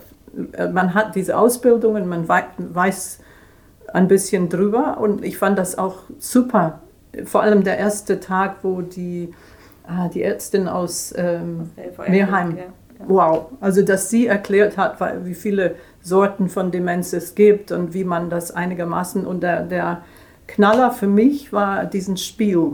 [0.54, 3.20] äh, man hat diese Ausbildungen, man weiß
[3.94, 6.82] ein bisschen drüber und ich fand das auch super.
[7.24, 9.32] Vor allem der erste Tag, wo die,
[9.88, 11.70] ah, die Ärztin aus ähm,
[12.08, 12.64] Meerheim, ja.
[13.08, 18.04] wow, also dass sie erklärt hat, wie viele Sorten von Demenz es gibt und wie
[18.04, 19.26] man das einigermaßen.
[19.26, 20.04] Und der, der
[20.46, 22.74] Knaller für mich war diesen Spiel,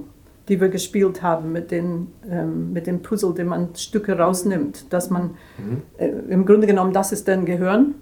[0.50, 4.92] die wir gespielt haben mit, den, ähm, mit dem Puzzle, den man Stücke rausnimmt.
[4.92, 5.82] Dass man mhm.
[5.98, 7.96] äh, im Grunde genommen, das ist dein Gehirn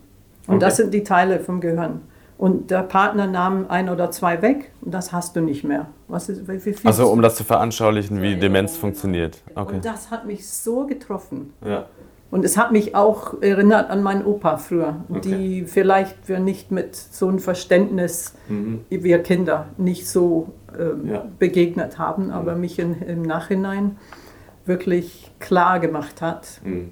[0.48, 0.60] und okay.
[0.60, 2.02] das sind die Teile vom Gehirn.
[2.40, 5.88] Und der Partner nahm ein oder zwei weg und das hast du nicht mehr.
[6.08, 9.44] Was ist, wie, wie also um das zu veranschaulichen, wie Demenz funktioniert.
[9.54, 9.76] Okay.
[9.76, 11.54] Und das hat mich so getroffen.
[11.64, 11.86] Ja.
[12.32, 15.22] Und es hat mich auch erinnert an meinen Opa früher, okay.
[15.22, 18.82] die vielleicht wir nicht mit so einem Verständnis, mhm.
[18.90, 21.26] wir Kinder, nicht so ähm, ja.
[21.40, 22.32] begegnet haben, mhm.
[22.32, 23.98] aber mich in, im Nachhinein
[24.66, 26.62] wirklich klar gemacht hat.
[26.64, 26.92] Mhm.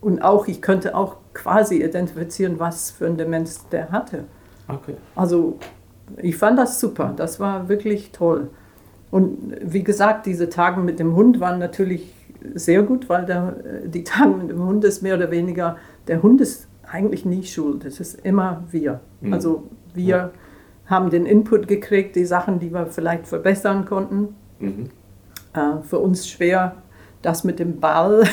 [0.00, 4.24] Und auch, ich könnte auch quasi identifizieren, was für ein Demenz der hatte.
[4.68, 4.94] Okay.
[5.16, 5.58] Also
[6.18, 8.50] ich fand das super, das war wirklich toll.
[9.10, 12.14] Und wie gesagt, diese Tage mit dem Hund waren natürlich
[12.54, 16.22] sehr gut, weil der, äh, die Tage mit dem Hund ist mehr oder weniger, der
[16.22, 19.00] Hund ist eigentlich nie schuld, es ist immer wir.
[19.20, 19.32] Mhm.
[19.32, 20.30] Also wir ja.
[20.86, 24.34] haben den Input gekriegt, die Sachen, die wir vielleicht verbessern konnten.
[24.58, 24.90] Mhm.
[25.54, 26.76] Äh, für uns schwer
[27.22, 28.24] das mit dem Ball.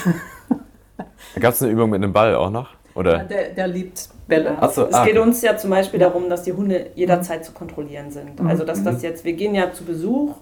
[1.40, 2.70] Gab es eine Übung mit dem Ball auch noch?
[2.94, 3.18] Oder?
[3.18, 4.58] Ja, der, der liebt Bälle.
[4.72, 5.28] So, es ah, geht okay.
[5.28, 8.40] uns ja zum Beispiel darum, dass die Hunde jederzeit zu kontrollieren sind.
[8.40, 8.48] Mhm.
[8.48, 9.04] Also dass das mhm.
[9.04, 10.36] jetzt, wir gehen ja zu Besuch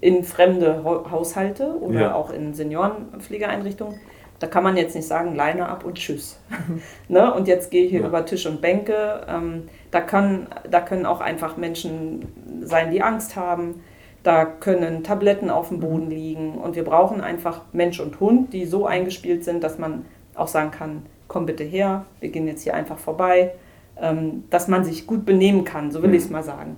[0.00, 2.14] in fremde Haushalte oder ja.
[2.14, 3.98] auch in Seniorenpflegeeinrichtungen.
[4.38, 6.38] Da kann man jetzt nicht sagen, Leine ab und tschüss.
[7.08, 7.34] ne?
[7.34, 8.06] Und jetzt gehe ich hier ja.
[8.06, 9.26] über Tisch und Bänke.
[9.28, 12.26] Ähm, da, kann, da können auch einfach Menschen
[12.62, 13.82] sein, die Angst haben.
[14.22, 16.54] Da können Tabletten auf dem Boden liegen.
[16.54, 20.04] Und wir brauchen einfach Mensch und Hund, die so eingespielt sind, dass man
[20.36, 23.52] auch sagen kann, komm bitte her, wir gehen jetzt hier einfach vorbei.
[24.00, 26.76] Ähm, dass man sich gut benehmen kann, so will ich es mal sagen.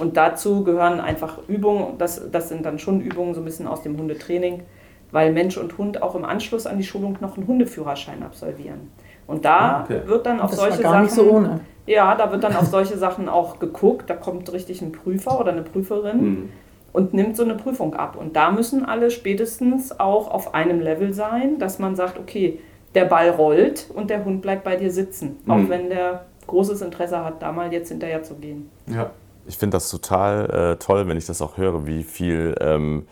[0.00, 3.82] Und dazu gehören einfach Übungen, das, das sind dann schon Übungen so ein bisschen aus
[3.82, 4.62] dem Hundetraining,
[5.10, 8.92] weil Mensch und Hund auch im Anschluss an die Schulung noch einen Hundeführerschein absolvieren.
[9.26, 10.02] Und da ah, okay.
[10.06, 11.08] wird dann auf das solche Sachen.
[11.08, 11.44] So
[11.86, 14.08] ja, da wird dann auf solche Sachen auch geguckt.
[14.08, 16.48] Da kommt richtig ein Prüfer oder eine Prüferin mhm.
[16.92, 18.16] und nimmt so eine Prüfung ab.
[18.16, 22.60] Und da müssen alle spätestens auch auf einem Level sein, dass man sagt, okay,
[22.94, 25.38] der Ball rollt und der Hund bleibt bei dir sitzen.
[25.44, 25.50] Mhm.
[25.50, 28.70] Auch wenn der großes Interesse hat, da mal jetzt hinterher zu gehen.
[28.86, 29.10] Ja,
[29.46, 33.06] ich finde das total äh, toll, wenn ich das auch höre, wie viel ähm,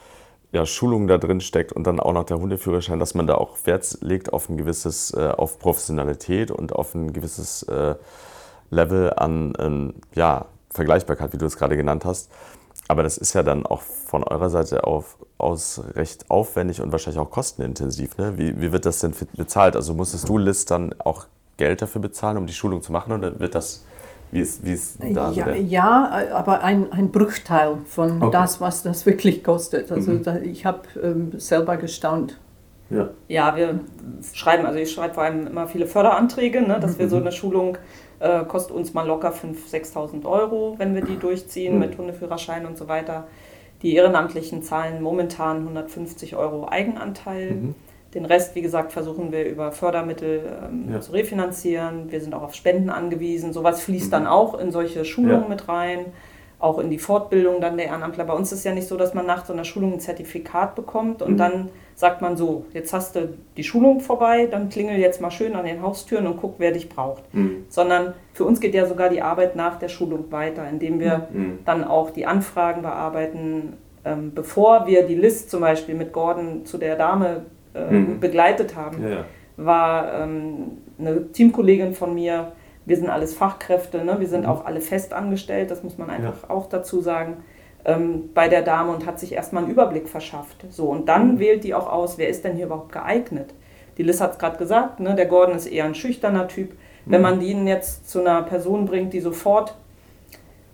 [0.52, 3.56] ja, Schulung da drin steckt und dann auch noch der Hundeführerschein, dass man da auch
[3.64, 7.94] Wert legt auf ein gewisses, äh, auf Professionalität und auf ein gewisses äh,
[8.70, 12.30] Level an ähm, ja, Vergleichbarkeit, wie du es gerade genannt hast.
[12.88, 17.20] Aber das ist ja dann auch von eurer Seite auf, aus recht aufwendig und wahrscheinlich
[17.20, 18.18] auch kostenintensiv.
[18.18, 18.36] Ne?
[18.36, 19.76] Wie, wie wird das denn bezahlt?
[19.76, 21.26] Also musstest du List dann auch
[21.60, 23.84] Geld dafür bezahlen, um die Schulung zu machen oder wird das
[24.32, 28.30] wie ist, wie ist da ja, ja, aber ein, ein Bruchteil von okay.
[28.32, 29.90] das, was das wirklich kostet.
[29.90, 30.22] Also mhm.
[30.22, 32.38] da, ich habe ähm, selber gestaunt.
[32.90, 33.10] Ja.
[33.28, 33.80] ja, wir
[34.32, 36.98] schreiben, also ich schreibe vor allem immer viele Förderanträge, ne, dass mhm.
[36.98, 37.22] wir so mhm.
[37.22, 37.78] eine Schulung
[38.20, 41.80] äh, kostet uns mal locker 5.000, 6.000 Euro, wenn wir die durchziehen mhm.
[41.80, 43.26] mit Hundeführerschein und so weiter.
[43.82, 47.50] Die Ehrenamtlichen zahlen momentan 150 Euro Eigenanteil.
[47.52, 47.74] Mhm.
[48.14, 51.00] Den Rest, wie gesagt, versuchen wir über Fördermittel ähm, ja.
[51.00, 52.10] zu refinanzieren.
[52.10, 53.52] Wir sind auch auf Spenden angewiesen.
[53.52, 54.10] Sowas fließt mhm.
[54.10, 55.48] dann auch in solche Schulungen ja.
[55.48, 56.06] mit rein,
[56.58, 58.24] auch in die Fortbildung dann der Ehrenamtler.
[58.24, 60.74] Bei uns ist es ja nicht so, dass man nach so einer Schulung ein Zertifikat
[60.74, 61.36] bekommt und mhm.
[61.36, 65.54] dann sagt man so, jetzt hast du die Schulung vorbei, dann klingel jetzt mal schön
[65.54, 67.22] an den Haustüren und guck, wer dich braucht.
[67.32, 67.66] Mhm.
[67.68, 71.58] Sondern für uns geht ja sogar die Arbeit nach der Schulung weiter, indem wir mhm.
[71.64, 76.78] dann auch die Anfragen bearbeiten, ähm, bevor wir die List zum Beispiel mit Gordon zu
[76.78, 77.44] der Dame
[77.74, 78.20] äh, mhm.
[78.20, 79.24] begleitet haben, ja, ja.
[79.56, 82.52] war ähm, eine Teamkollegin von mir.
[82.86, 84.18] Wir sind alles Fachkräfte, ne?
[84.18, 84.50] wir sind mhm.
[84.50, 86.50] auch alle fest angestellt, das muss man einfach ja.
[86.50, 87.38] auch dazu sagen,
[87.84, 90.66] ähm, bei der Dame und hat sich erstmal einen Überblick verschafft.
[90.70, 91.38] So, und dann mhm.
[91.38, 93.54] wählt die auch aus, wer ist denn hier überhaupt geeignet.
[93.98, 95.14] Die Liz hat es gerade gesagt, ne?
[95.14, 96.72] der Gordon ist eher ein schüchterner Typ.
[97.04, 97.22] Wenn mhm.
[97.22, 99.74] man den jetzt zu einer Person bringt, die sofort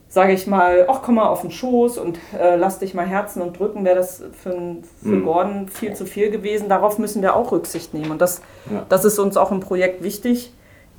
[0.08, 3.42] sage ich mal, ach komm mal auf den Schoß und äh, lass dich mal herzen
[3.42, 5.24] und drücken, wäre das für, für mhm.
[5.24, 6.68] Gordon viel zu viel gewesen.
[6.68, 8.10] Darauf müssen wir auch Rücksicht nehmen.
[8.12, 8.40] Und das,
[8.70, 8.86] ja.
[8.88, 10.52] das ist uns auch im Projekt wichtig.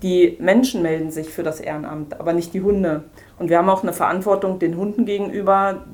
[0.04, 3.06] Die Menschen melden sich für das Ehrenamt, aber nicht die Hunde.
[3.40, 5.86] Und wir haben auch eine Verantwortung den Hunden gegenüber,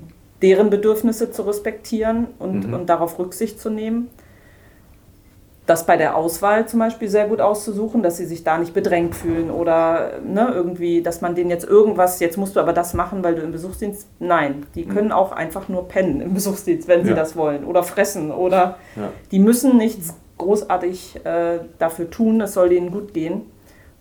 [0.41, 2.73] deren Bedürfnisse zu respektieren und, mhm.
[2.73, 4.09] und darauf Rücksicht zu nehmen
[5.65, 9.15] das bei der Auswahl zum Beispiel sehr gut auszusuchen, dass sie sich da nicht bedrängt
[9.15, 13.23] fühlen oder ne, irgendwie, dass man denen jetzt irgendwas, jetzt musst du aber das machen,
[13.23, 14.07] weil du im Besuchsdienst.
[14.19, 17.15] Nein, die können auch einfach nur pennen im Besuchsdienst, wenn sie ja.
[17.15, 19.09] das wollen oder fressen oder ja.
[19.31, 23.43] die müssen nichts großartig äh, dafür tun, es soll denen gut gehen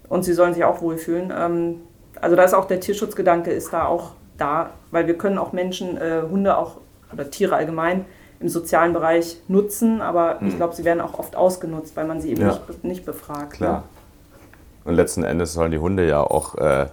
[0.08, 1.32] und sie sollen sich auch wohlfühlen.
[1.36, 1.80] Ähm,
[2.20, 5.96] also da ist auch der Tierschutzgedanke ist da auch da, weil wir können auch Menschen,
[5.96, 6.78] äh, Hunde auch
[7.12, 8.06] oder Tiere allgemein
[8.42, 10.48] im sozialen Bereich nutzen, aber hm.
[10.48, 12.48] ich glaube, sie werden auch oft ausgenutzt, weil man sie eben ja.
[12.48, 13.54] nicht, nicht befragt.
[13.54, 13.78] Klar.
[13.78, 13.82] Ne?
[14.84, 16.86] Und letzten Endes sollen die Hunde ja auch äh,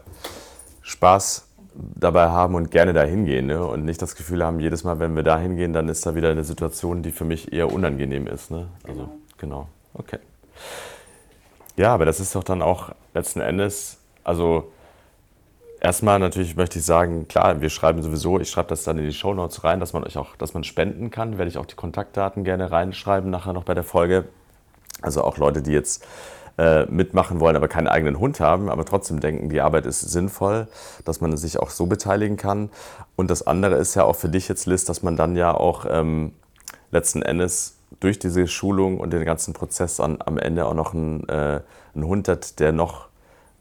[0.81, 3.65] Spaß dabei haben und gerne dahin gehen ne?
[3.65, 6.29] und nicht das Gefühl haben, jedes Mal, wenn wir da hingehen, dann ist da wieder
[6.29, 8.51] eine Situation, die für mich eher unangenehm ist.
[8.51, 8.67] Ne?
[8.88, 9.17] Also, genau.
[9.38, 9.67] genau.
[9.93, 10.19] Okay.
[11.77, 14.71] Ja, aber das ist doch dann auch letzten Endes, also
[15.81, 19.13] Erstmal natürlich möchte ich sagen, klar, wir schreiben sowieso, ich schreibe das dann in die
[19.13, 21.75] Show Notes rein, dass man euch auch, dass man spenden kann, werde ich auch die
[21.75, 24.25] Kontaktdaten gerne reinschreiben nachher noch bei der Folge.
[25.01, 26.05] Also auch Leute, die jetzt
[26.57, 30.67] äh, mitmachen wollen, aber keinen eigenen Hund haben, aber trotzdem denken, die Arbeit ist sinnvoll,
[31.05, 32.69] dass man sich auch so beteiligen kann.
[33.15, 35.85] Und das andere ist ja auch für dich jetzt, Liz, dass man dann ja auch
[35.89, 36.33] ähm,
[36.91, 41.27] letzten Endes durch diese Schulung und den ganzen Prozess an, am Ende auch noch einen,
[41.29, 41.61] äh,
[41.95, 43.07] einen Hund hat, der noch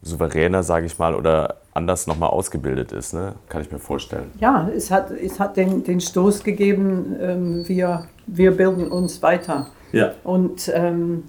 [0.01, 3.33] souveräner, sage ich mal, oder anders nochmal ausgebildet ist, ne?
[3.49, 4.31] kann ich mir vorstellen.
[4.39, 9.67] Ja, es hat, es hat den, den Stoß gegeben, ähm, wir, wir bilden uns weiter.
[9.91, 10.11] Ja.
[10.23, 11.23] Und ähm,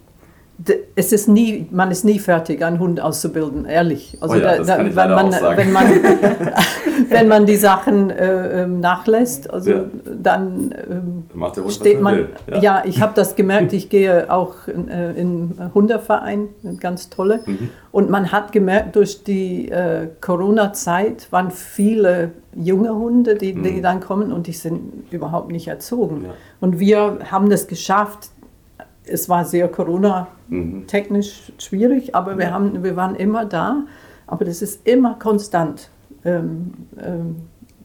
[0.94, 4.18] es ist nie, man ist nie fertig, einen Hund auszubilden, ehrlich.
[4.20, 5.86] Also oh ja, da, da, wenn, man, wenn, man,
[7.10, 9.84] wenn man die Sachen äh, ähm, nachlässt, also ja.
[10.04, 12.28] dann äh, steht man.
[12.48, 12.58] Ja.
[12.58, 13.72] ja, ich habe das gemerkt.
[13.72, 17.40] Ich gehe auch in, äh, in Hundeverein, ganz tolle.
[17.46, 17.70] Mhm.
[17.92, 23.82] Und man hat gemerkt, durch die äh, Corona-Zeit waren viele junge Hunde, die, die mhm.
[23.82, 26.26] dann kommen und die sind überhaupt nicht erzogen.
[26.60, 28.30] Und wir haben das geschafft,
[29.04, 33.84] es war sehr Corona-technisch schwierig, aber wir, haben, wir waren immer da.
[34.26, 35.90] Aber das ist immer konstant.
[36.24, 37.36] Ähm, ähm,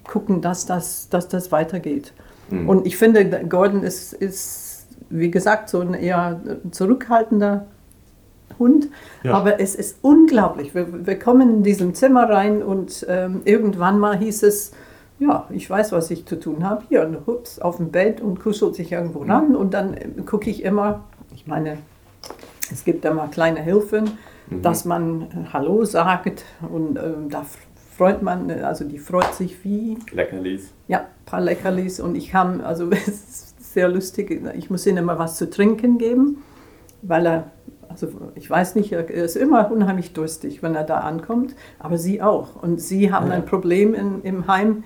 [0.03, 2.13] gucken, dass das, dass das weitergeht.
[2.49, 2.69] Mhm.
[2.69, 6.39] Und ich finde, Gordon ist, ist, wie gesagt, so ein eher
[6.71, 7.65] zurückhaltender
[8.59, 8.89] Hund.
[9.23, 9.33] Ja.
[9.33, 10.73] Aber es ist unglaublich.
[10.75, 14.71] Wir, wir kommen in diesem Zimmer rein und ähm, irgendwann mal hieß es,
[15.17, 16.83] ja, ich weiß, was ich zu tun habe.
[16.89, 19.31] Hier, und hups, auf dem Bett und kuschelt sich irgendwo mhm.
[19.31, 19.55] ran.
[19.55, 19.95] Und dann
[20.25, 21.77] gucke ich immer, ich meine,
[22.71, 24.11] es gibt da mal kleine Hilfen,
[24.49, 24.61] mhm.
[24.61, 27.45] dass man äh, Hallo sagt und äh, da
[27.97, 29.97] freut man, also die freut sich wie.
[30.11, 30.71] Leckerlis.
[30.87, 34.97] Ja, ein paar Leckerlis und ich habe, also es ist sehr lustig, ich muss ihnen
[34.97, 36.43] immer was zu trinken geben,
[37.01, 37.51] weil er,
[37.89, 42.21] also ich weiß nicht, er ist immer unheimlich durstig, wenn er da ankommt, aber sie
[42.21, 42.61] auch.
[42.61, 43.33] Und sie haben ja.
[43.33, 44.83] ein Problem in, im Heim,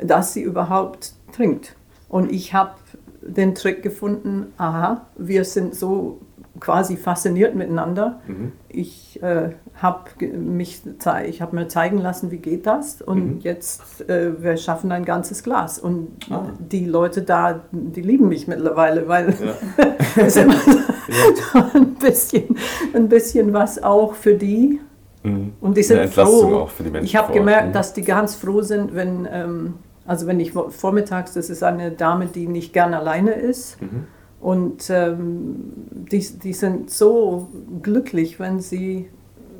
[0.00, 1.76] dass sie überhaupt trinkt.
[2.08, 2.74] Und ich habe
[3.22, 6.20] den Trick gefunden, aha, wir sind so
[6.62, 8.20] quasi fasziniert miteinander.
[8.28, 8.52] Mhm.
[8.68, 10.82] Ich äh, habe mich
[11.26, 13.40] ich hab mir zeigen lassen, wie geht das und mhm.
[13.40, 16.44] jetzt äh, wir schaffen ein ganzes Glas und ah.
[16.60, 19.86] die Leute da, die lieben mich mittlerweile, weil ja.
[20.24, 21.70] es immer ja.
[21.74, 22.56] ein bisschen
[22.94, 24.80] ein bisschen was auch für die
[25.24, 25.54] mhm.
[25.60, 26.68] und die sind froh.
[26.78, 27.72] Die ich habe gemerkt, mhm.
[27.72, 29.74] dass die ganz froh sind, wenn ähm,
[30.06, 33.82] also wenn ich vormittags, das ist eine Dame, die nicht gern alleine ist.
[33.82, 34.06] Mhm.
[34.42, 35.72] Und ähm,
[36.10, 37.48] die, die sind so
[37.80, 39.08] glücklich, wenn sie,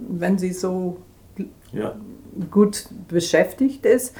[0.08, 0.96] wenn sie so
[1.72, 1.94] ja.
[2.50, 4.16] gut beschäftigt ist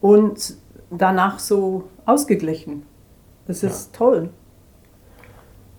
[0.00, 0.56] und
[0.90, 2.84] danach so ausgeglichen.
[3.48, 3.98] Das ist ja.
[3.98, 4.30] toll.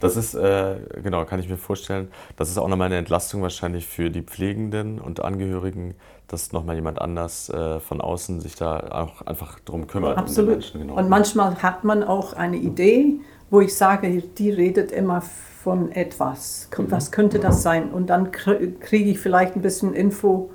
[0.02, 3.88] Das ist, äh, genau, kann ich mir vorstellen, das ist auch nochmal eine Entlastung wahrscheinlich
[3.88, 5.96] für die Pflegenden und Angehörigen,
[6.28, 10.18] dass nochmal jemand anders äh, von außen sich da auch einfach drum kümmert.
[10.18, 10.50] Absolut.
[10.50, 10.96] Um Menschen, genau.
[10.96, 16.70] Und manchmal hat man auch eine Idee, wo ich sage, die redet immer von etwas.
[16.78, 16.92] Mhm.
[16.92, 17.92] Was könnte das sein?
[17.92, 20.52] Und dann kriege ich vielleicht ein bisschen Info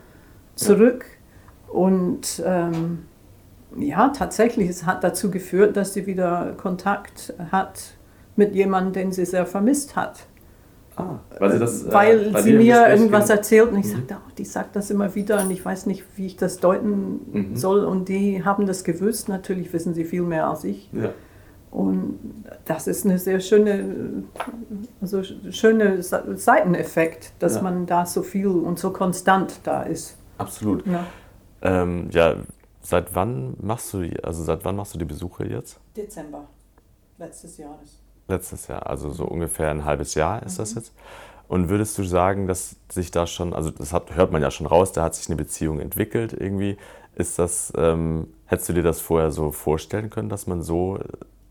[0.54, 1.04] zurück.
[1.68, 3.06] Und ähm,
[3.76, 7.94] ja, tatsächlich, es hat dazu geführt, dass sie wieder Kontakt hat
[8.36, 10.26] mit jemandem, den sie sehr vermisst hat.
[10.96, 13.36] Ah, weil sie, das, äh, weil sie mir irgendwas ging.
[13.36, 13.90] erzählt und ich mhm.
[13.90, 17.20] sagte, oh, die sagt das immer wieder und ich weiß nicht, wie ich das deuten
[17.32, 17.56] mhm.
[17.56, 17.84] soll.
[17.84, 20.90] Und die haben das gewusst, natürlich wissen sie viel mehr als ich.
[20.92, 21.10] Ja.
[21.70, 22.18] Und
[22.64, 24.24] das ist eine sehr schöne,
[25.00, 27.62] also schöne Seiteneffekt, dass ja.
[27.62, 30.16] man da so viel und so konstant da ist.
[30.38, 30.84] Absolut.
[30.86, 31.06] Ja.
[31.62, 32.36] Ähm, ja,
[32.82, 35.78] seit wann machst du die, also seit wann machst du die Besuche jetzt?
[35.96, 36.48] Dezember
[37.18, 38.00] letztes Jahres.
[38.26, 40.62] Letztes Jahr, also so ungefähr ein halbes Jahr ist mhm.
[40.62, 40.92] das jetzt.
[41.46, 44.66] Und würdest du sagen, dass sich da schon, also das hat, hört man ja schon
[44.66, 46.76] raus, da hat sich eine Beziehung entwickelt irgendwie.
[47.16, 51.00] Ist das, ähm, hättest du dir das vorher so vorstellen können, dass man so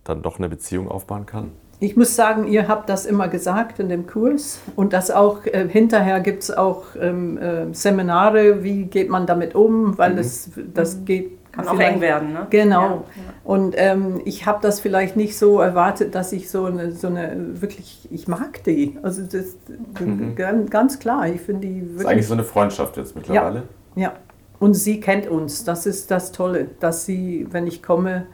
[0.09, 1.51] dann doch eine Beziehung aufbauen kann?
[1.81, 5.65] Ich muss sagen, ihr habt das immer gesagt in dem Kurs und das auch äh,
[5.69, 10.17] hinterher gibt es auch ähm, äh, Seminare, wie geht man damit um, weil mhm.
[10.17, 11.05] das, das mhm.
[11.05, 12.47] geht kann auch eng werden, ne?
[12.49, 12.81] Genau.
[12.81, 13.03] Ja.
[13.43, 17.61] Und ähm, ich habe das vielleicht nicht so erwartet, dass ich so eine, so eine
[17.61, 18.97] wirklich, ich mag die.
[19.01, 19.57] Also das
[19.99, 20.35] mhm.
[20.69, 21.27] ganz klar.
[21.27, 21.93] Ich finde die wirklich.
[21.93, 23.63] Das ist eigentlich so eine Freundschaft jetzt mittlerweile.
[23.95, 24.01] Ja.
[24.03, 24.13] ja.
[24.59, 25.63] Und sie kennt uns.
[25.63, 28.27] Das ist das Tolle, dass sie, wenn ich komme,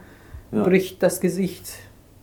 [0.52, 0.62] ja.
[0.62, 1.72] bricht das Gesicht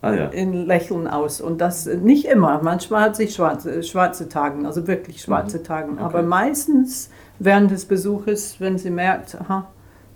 [0.02, 0.26] ah, ja.
[0.28, 1.40] in Lächeln aus.
[1.40, 2.60] Und das nicht immer.
[2.62, 5.64] Manchmal hat sie schwarze, schwarze Tage, also wirklich schwarze mhm.
[5.64, 5.92] Tage.
[5.92, 6.02] Okay.
[6.02, 9.68] Aber meistens während des Besuches, wenn sie merkt, aha,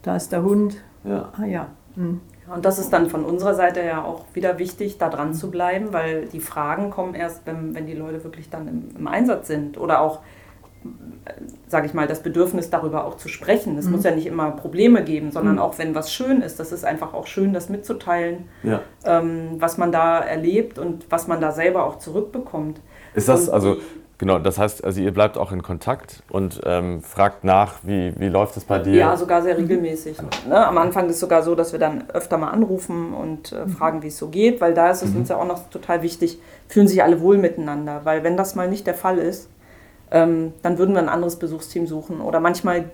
[0.03, 0.77] da ist der Hund.
[1.05, 1.33] Ja.
[1.39, 1.69] Ah ja.
[1.95, 2.21] Hm.
[2.55, 5.93] Und das ist dann von unserer Seite ja auch wieder wichtig, da dran zu bleiben,
[5.93, 9.79] weil die Fragen kommen erst, wenn, wenn die Leute wirklich dann im, im Einsatz sind
[9.79, 10.21] oder auch,
[11.67, 13.77] sage ich mal, das Bedürfnis darüber auch zu sprechen.
[13.77, 13.93] Es mhm.
[13.93, 15.61] muss ja nicht immer Probleme geben, sondern mhm.
[15.61, 18.81] auch wenn was schön ist, das ist einfach auch schön, das mitzuteilen, ja.
[19.05, 22.81] ähm, was man da erlebt und was man da selber auch zurückbekommt.
[23.15, 23.77] Ist das, und also
[24.19, 28.29] Genau, das heißt, also ihr bleibt auch in Kontakt und ähm, fragt nach, wie, wie
[28.29, 28.95] läuft es bei dir?
[28.95, 30.19] Ja, sogar sehr regelmäßig.
[30.49, 30.67] Ne?
[30.67, 33.69] Am Anfang ist es sogar so, dass wir dann öfter mal anrufen und äh, mhm.
[33.69, 35.21] fragen, wie es so geht, weil da ist es mhm.
[35.21, 38.69] uns ja auch noch total wichtig, fühlen sich alle wohl miteinander, weil wenn das mal
[38.69, 39.49] nicht der Fall ist,
[40.11, 42.91] ähm, dann würden wir ein anderes Besuchsteam suchen oder manchmal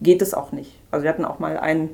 [0.00, 0.80] geht es auch nicht.
[0.90, 1.90] Also wir hatten auch mal einen,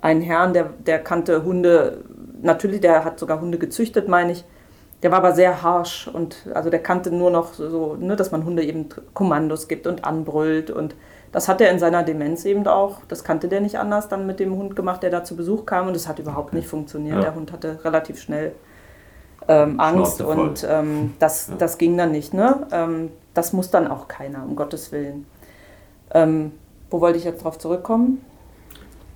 [0.00, 2.04] einen Herrn, der, der kannte Hunde,
[2.42, 4.44] natürlich, der hat sogar Hunde gezüchtet, meine ich,
[5.02, 8.44] der war aber sehr harsh und also der kannte nur noch so, ne, dass man
[8.44, 10.94] Hunde eben Kommandos gibt und anbrüllt und
[11.30, 14.40] das hat er in seiner Demenz eben auch, das kannte der nicht anders dann mit
[14.40, 17.16] dem Hund gemacht, der da zu Besuch kam und das hat überhaupt nicht funktioniert.
[17.16, 17.22] Ja.
[17.22, 18.52] Der Hund hatte relativ schnell
[19.48, 21.54] ähm, Angst und ähm, das, ja.
[21.58, 22.34] das ging dann nicht.
[22.34, 22.66] Ne?
[22.72, 25.26] Ähm, das muss dann auch keiner, um Gottes Willen.
[26.12, 26.52] Ähm,
[26.90, 28.24] wo wollte ich jetzt drauf zurückkommen?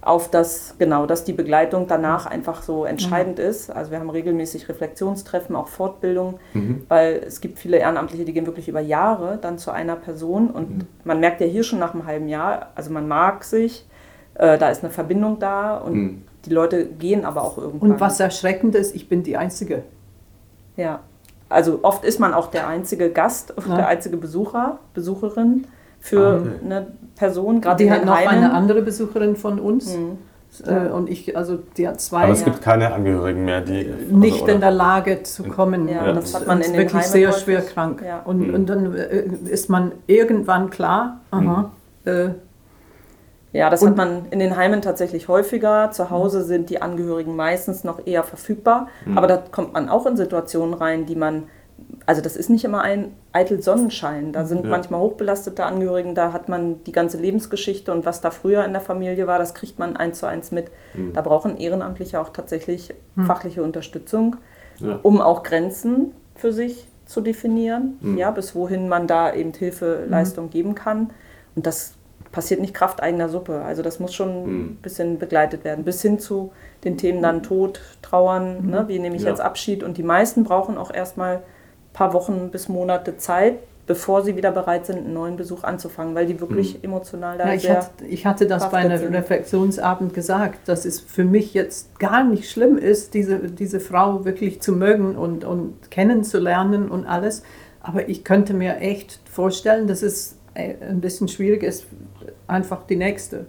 [0.00, 3.44] auf das, genau, dass die Begleitung danach einfach so entscheidend mhm.
[3.44, 3.70] ist.
[3.70, 6.85] Also wir haben regelmäßig Reflexionstreffen, auch Fortbildung, mhm.
[6.88, 10.70] weil es gibt viele Ehrenamtliche, die gehen wirklich über Jahre dann zu einer Person und
[10.70, 10.81] mhm.
[11.04, 13.87] man merkt ja hier schon nach einem halben Jahr, also man mag sich,
[14.35, 16.22] äh, da ist eine Verbindung da und mhm.
[16.44, 17.92] die Leute gehen aber auch irgendwann.
[17.92, 19.83] Und was erschreckend ist, ich bin die Einzige.
[20.76, 21.00] Ja,
[21.49, 23.77] also oft ist man auch der einzige Gast, ja.
[23.77, 25.67] der einzige Besucher, Besucherin
[26.01, 26.51] für ah, okay.
[26.65, 28.45] eine Person, gerade Die hat noch Heimen.
[28.45, 29.97] eine andere Besucherin von uns.
[29.97, 30.19] Mhm.
[30.67, 32.23] Äh, und ich, also die hat zwei.
[32.23, 34.55] Aber es gibt keine Angehörigen mehr, die nicht oder?
[34.55, 35.89] in der Lage zu kommen.
[35.89, 36.13] Ja, ja.
[36.13, 37.43] das hat man in ist wirklich sehr häufig.
[37.43, 38.03] schwer krank.
[38.05, 38.21] Ja.
[38.21, 38.55] Und, mhm.
[38.55, 41.71] und dann äh, ist man irgendwann klar, aha,
[42.05, 42.11] mhm.
[42.11, 42.31] äh,
[43.59, 45.90] ja, das und hat man in den Heimen tatsächlich häufiger.
[45.90, 48.87] Zu Hause sind die Angehörigen meistens noch eher verfügbar.
[49.05, 49.18] Mhm.
[49.18, 51.49] Aber da kommt man auch in Situationen rein, die man,
[52.07, 54.33] also das ist nicht immer ein eitel Sonnenschein.
[54.33, 54.71] Da sind ja.
[54.71, 58.81] manchmal hochbelastete Angehörigen, da hat man die ganze Lebensgeschichte und was da früher in der
[58.81, 60.71] Familie war, das kriegt man eins zu eins mit.
[60.94, 61.14] Mhm.
[61.14, 63.25] Da brauchen Ehrenamtliche auch tatsächlich mhm.
[63.25, 64.37] fachliche Unterstützung,
[64.79, 65.01] ja.
[65.03, 68.18] um auch Grenzen für sich zu definieren, mhm.
[68.18, 70.51] ja, bis wohin man da eben Hilfeleistung mhm.
[70.51, 71.11] geben kann.
[71.57, 71.98] Und das
[72.38, 73.62] passiert nicht Kraft eigener Suppe.
[73.62, 74.61] Also das muss schon mhm.
[74.66, 76.53] ein bisschen begleitet werden, bis hin zu
[76.85, 78.70] den Themen dann Tod, Trauern, mhm.
[78.70, 78.85] ne?
[78.87, 79.31] wie nehme ich ja.
[79.31, 79.83] jetzt Abschied.
[79.83, 81.42] Und die meisten brauchen auch erstmal ein
[81.92, 83.57] paar Wochen bis Monate Zeit,
[83.88, 86.85] bevor sie wieder bereit sind, einen neuen Besuch anzufangen, weil die wirklich mhm.
[86.85, 91.01] emotional da ja, ich sehr hatte, ich hatte das bei einem Reflexionsabend gesagt, dass es
[91.01, 95.90] für mich jetzt gar nicht schlimm ist, diese, diese Frau wirklich zu mögen und, und
[95.90, 97.42] kennenzulernen und alles.
[97.81, 101.87] Aber ich könnte mir echt vorstellen, dass es äh, ein bisschen schwierig ist,
[102.49, 103.47] einfach die nächste.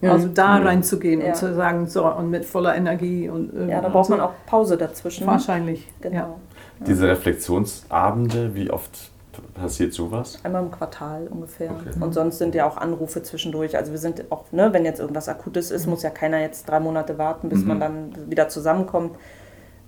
[0.00, 0.12] Ja.
[0.12, 0.64] Also da ja.
[0.64, 1.28] reinzugehen ja.
[1.28, 3.28] und zu sagen, so, und mit voller Energie.
[3.28, 4.12] Und, ja, da braucht so.
[4.16, 5.26] man auch Pause dazwischen.
[5.26, 5.86] Wahrscheinlich.
[6.00, 6.40] Genau.
[6.86, 9.10] Diese Reflexionsabende, wie oft
[9.54, 10.38] passiert sowas?
[10.42, 11.70] Einmal im Quartal ungefähr.
[11.70, 11.90] Okay.
[12.00, 13.76] Und sonst sind ja auch Anrufe zwischendurch.
[13.76, 15.90] Also wir sind auch, ne, wenn jetzt irgendwas Akutes ist, mhm.
[15.90, 17.68] muss ja keiner jetzt drei Monate warten, bis mhm.
[17.68, 19.16] man dann wieder zusammenkommt.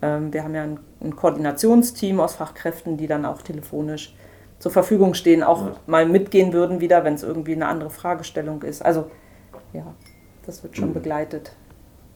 [0.02, 4.14] Ähm, wir haben ja ein, ein Koordinationsteam aus Fachkräften, die dann auch telefonisch
[4.62, 5.76] zur Verfügung stehen, auch ja.
[5.88, 8.80] mal mitgehen würden wieder, wenn es irgendwie eine andere Fragestellung ist.
[8.80, 9.10] Also
[9.72, 9.92] ja,
[10.46, 10.94] das wird schon mhm.
[10.94, 11.50] begleitet.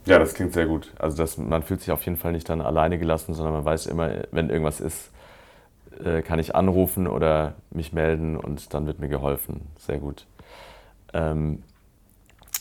[0.05, 0.93] Ja, das klingt sehr gut.
[0.97, 3.87] Also das, man fühlt sich auf jeden Fall nicht dann alleine gelassen, sondern man weiß
[3.87, 5.11] immer, wenn irgendwas ist,
[6.05, 9.63] äh, kann ich anrufen oder mich melden und dann wird mir geholfen.
[9.77, 10.25] Sehr gut.
[11.15, 11.65] Ähm,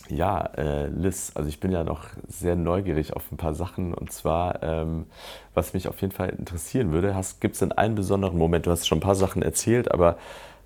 [0.10, 3.94] ja, äh, Liz, also ich bin ja noch sehr neugierig auf ein paar Sachen.
[3.94, 5.06] Und zwar, ähm,
[5.54, 8.88] was mich auf jeden Fall interessieren würde, gibt es denn einen besonderen Moment, du hast
[8.88, 10.18] schon ein paar Sachen erzählt, aber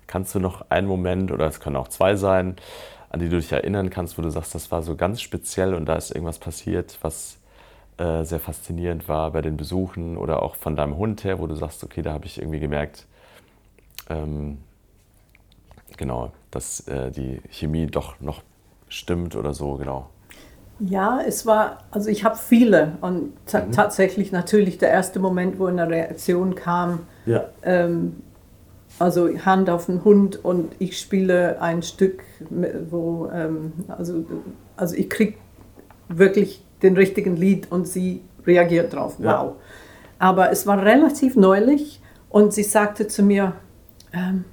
[0.06, 2.56] kannst du noch einen Moment, oder es können auch zwei sein,
[3.08, 5.86] an die du dich erinnern kannst, wo du sagst, das war so ganz speziell und
[5.86, 7.38] da ist irgendwas passiert, was
[7.98, 11.54] äh, sehr faszinierend war bei den Besuchen oder auch von deinem Hund her, wo du
[11.54, 13.06] sagst, okay, da habe ich irgendwie gemerkt,
[14.08, 14.58] ähm,
[15.96, 18.42] genau, dass äh, die Chemie doch noch
[18.90, 20.10] stimmt oder so, genau.
[20.80, 23.72] Ja, es war, also ich habe viele und mhm.
[23.72, 27.44] tatsächlich natürlich der erste Moment, wo eine Reaktion kam, ja.
[27.62, 28.22] ähm,
[28.98, 32.24] also Hand auf den Hund und ich spiele ein Stück,
[32.90, 34.24] wo, ähm, also,
[34.76, 35.34] also ich kriege
[36.08, 39.24] wirklich den richtigen Lied und sie reagiert drauf, wow.
[39.24, 39.56] Ja.
[40.18, 42.00] Aber es war relativ neulich
[42.30, 43.52] und sie sagte zu mir,
[44.12, 44.44] ähm,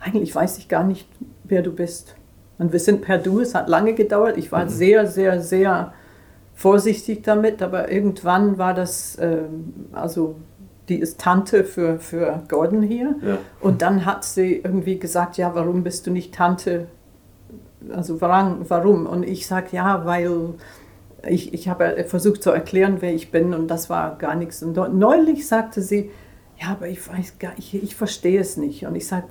[0.00, 1.08] eigentlich weiß ich gar nicht,
[1.44, 2.16] wer du bist.
[2.62, 4.38] Und wir sind per Du, es hat lange gedauert.
[4.38, 4.68] Ich war mhm.
[4.68, 5.92] sehr, sehr, sehr
[6.54, 9.38] vorsichtig damit, aber irgendwann war das, äh,
[9.90, 10.36] also
[10.88, 13.16] die ist Tante für, für Gordon hier.
[13.20, 13.38] Ja.
[13.60, 16.86] Und dann hat sie irgendwie gesagt, ja, warum bist du nicht Tante?
[17.92, 19.06] Also warum?
[19.06, 20.54] Und ich sage, ja, weil
[21.28, 24.62] ich, ich habe versucht zu erklären, wer ich bin und das war gar nichts.
[24.62, 26.10] Und neulich sagte sie,
[26.60, 28.86] ja, aber ich weiß gar ich, ich verstehe es nicht.
[28.86, 29.26] Und ich sage,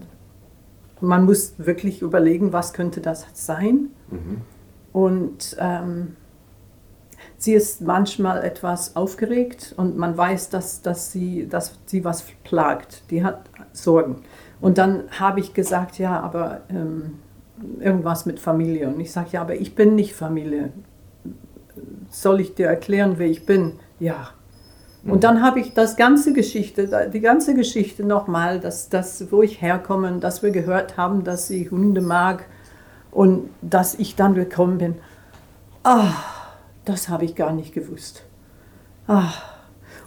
[1.01, 3.89] man muss wirklich überlegen, was könnte das sein.
[4.09, 4.41] Mhm.
[4.93, 6.15] Und ähm,
[7.37, 13.03] sie ist manchmal etwas aufgeregt und man weiß, dass, dass, sie, dass sie was plagt.
[13.09, 14.23] Die hat Sorgen.
[14.59, 17.19] Und dann habe ich gesagt, ja, aber ähm,
[17.79, 18.87] irgendwas mit Familie.
[18.87, 20.71] Und ich sage, ja, aber ich bin nicht Familie.
[22.09, 23.79] Soll ich dir erklären, wer ich bin?
[23.99, 24.29] Ja.
[25.03, 29.61] Und dann habe ich das ganze Geschichte, die ganze Geschichte nochmal, dass das, wo ich
[29.61, 32.45] herkomme dass wir gehört haben, dass sie Hunde mag
[33.09, 34.95] und dass ich dann gekommen bin.
[35.83, 36.13] Ah,
[36.85, 38.23] das habe ich gar nicht gewusst.
[39.07, 39.33] Ah.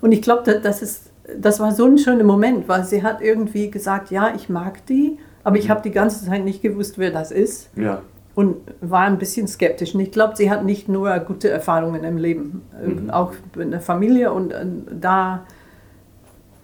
[0.00, 3.70] Und ich glaube, das, ist, das war so ein schöner Moment, weil sie hat irgendwie
[3.70, 5.70] gesagt, ja, ich mag die, aber ich mhm.
[5.70, 7.68] habe die ganze Zeit nicht gewusst, wer das ist.
[7.74, 8.02] Ja
[8.34, 9.94] und war ein bisschen skeptisch.
[9.94, 13.10] Und ich glaube, sie hat nicht nur gute Erfahrungen im Leben, äh, mhm.
[13.10, 14.66] auch in der Familie und äh,
[15.00, 15.46] da,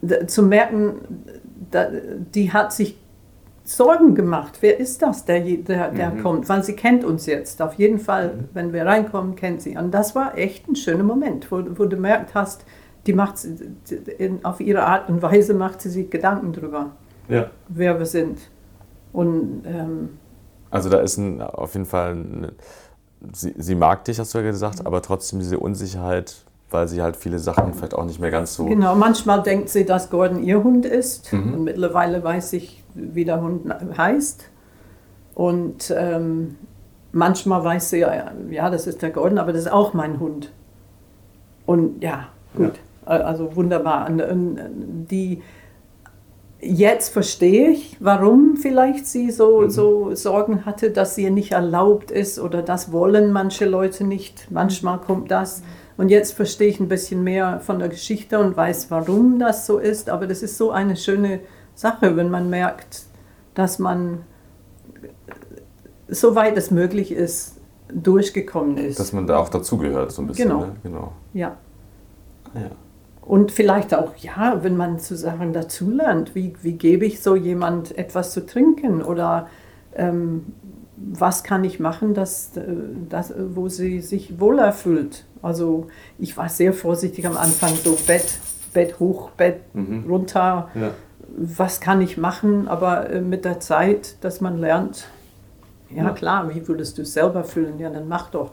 [0.01, 0.95] da zu merken,
[1.71, 1.87] da,
[2.33, 2.97] die hat sich
[3.63, 4.57] Sorgen gemacht.
[4.61, 6.23] Wer ist das, der, der, der mhm.
[6.23, 6.49] kommt?
[6.49, 7.61] Weil sie kennt uns jetzt.
[7.61, 8.49] Auf jeden Fall, mhm.
[8.53, 9.77] wenn wir reinkommen, kennt sie.
[9.77, 12.65] Und das war echt ein schöner Moment, wo, wo du merkt hast,
[13.07, 13.35] die macht
[14.17, 16.91] in, auf ihre Art und Weise macht sie sich Gedanken drüber,
[17.29, 17.49] ja.
[17.67, 18.39] wer wir sind.
[19.11, 20.09] Und, ähm,
[20.71, 22.53] also da ist ein, auf jeden Fall, eine,
[23.33, 26.37] sie, sie mag dich, hast du ja gesagt, aber trotzdem diese Unsicherheit,
[26.71, 28.65] weil sie halt viele Sachen vielleicht auch nicht mehr ganz so...
[28.65, 31.53] Genau, manchmal denkt sie, dass Gordon ihr Hund ist mhm.
[31.53, 34.45] und mittlerweile weiß ich, wie der Hund heißt.
[35.35, 36.55] Und ähm,
[37.11, 40.51] manchmal weiß sie, ja, ja, das ist der Gordon, aber das ist auch mein Hund.
[41.65, 42.73] Und ja, gut.
[42.75, 42.81] Ja.
[43.05, 44.07] Also wunderbar.
[44.09, 45.41] Die,
[46.61, 49.69] jetzt verstehe ich, warum vielleicht sie so, mhm.
[49.69, 54.47] so Sorgen hatte, dass sie nicht erlaubt ist oder das wollen manche Leute nicht.
[54.51, 55.63] Manchmal kommt das.
[55.97, 59.77] Und jetzt verstehe ich ein bisschen mehr von der Geschichte und weiß, warum das so
[59.77, 60.09] ist.
[60.09, 61.41] Aber das ist so eine schöne
[61.75, 63.03] Sache, wenn man merkt,
[63.53, 64.23] dass man
[66.07, 67.57] soweit es möglich ist,
[67.93, 68.99] durchgekommen ist.
[68.99, 70.49] Dass man da auch dazugehört, so ein bisschen.
[70.49, 70.65] Genau.
[70.65, 70.75] Ne?
[70.83, 71.13] genau.
[71.33, 71.57] Ja.
[72.53, 72.71] ja.
[73.21, 77.97] Und vielleicht auch, ja, wenn man zu Sachen dazulernt, wie, wie gebe ich so jemand
[77.97, 79.47] etwas zu trinken oder
[79.95, 80.53] ähm,
[80.97, 82.63] was kann ich machen, dass, äh,
[83.09, 85.25] dass, wo sie sich wohler fühlt.
[85.41, 85.87] Also
[86.19, 88.39] ich war sehr vorsichtig am Anfang, so Bett,
[88.73, 90.05] Bett hoch, Bett mhm.
[90.07, 90.69] runter.
[90.75, 90.91] Ja.
[91.37, 92.67] Was kann ich machen?
[92.67, 95.07] Aber äh, mit der Zeit, dass man lernt,
[95.89, 96.09] ja, ja.
[96.11, 97.79] klar, wie würdest du es selber fühlen?
[97.79, 98.51] Ja, dann mach doch.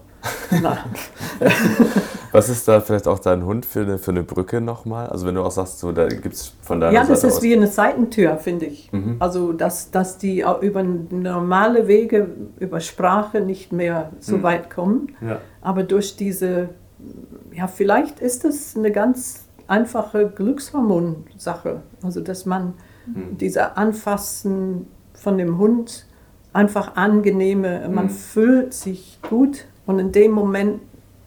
[2.32, 5.08] Was ist da vielleicht auch dein Hund für eine, für eine Brücke nochmal?
[5.08, 7.36] Also wenn du auch sagst, so, da gibt es von deiner Ja, das Seite ist
[7.36, 8.92] aus wie eine Seitentür, finde ich.
[8.92, 9.16] Mhm.
[9.18, 14.42] Also dass, dass die über normale Wege, über Sprache nicht mehr so mhm.
[14.42, 15.16] weit kommen.
[15.20, 15.40] Ja.
[15.62, 16.70] Aber durch diese,
[17.52, 21.82] ja, vielleicht ist es eine ganz einfache Glückshormonsache.
[22.02, 22.74] Also dass man
[23.06, 23.38] mhm.
[23.38, 26.06] diese Anfassen von dem Hund
[26.52, 28.10] einfach angenehme, man mhm.
[28.10, 30.82] fühlt sich gut und in dem Moment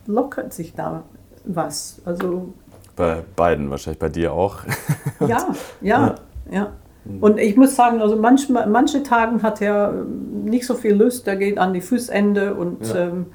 [0.05, 1.03] lockert sich da
[1.45, 1.99] was.
[2.05, 2.53] Also
[2.95, 4.59] bei beiden, wahrscheinlich bei dir auch.
[5.19, 5.47] ja, ja,
[5.81, 6.15] ja,
[6.51, 6.71] ja.
[7.19, 11.27] Und ich muss sagen, also manchmal, manche Tage hat er ähm, nicht so viel Lust,
[11.27, 13.07] er geht an die Fußende und ja.
[13.07, 13.25] ähm,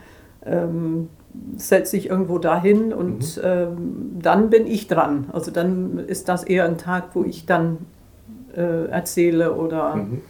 [0.45, 1.09] ähm,
[1.57, 3.43] setzt sich irgendwo dahin und mhm.
[3.43, 5.27] ähm, dann bin ich dran.
[5.33, 7.79] Also dann ist das eher ein Tag, wo ich dann
[8.57, 10.23] äh, erzähle oder mhm.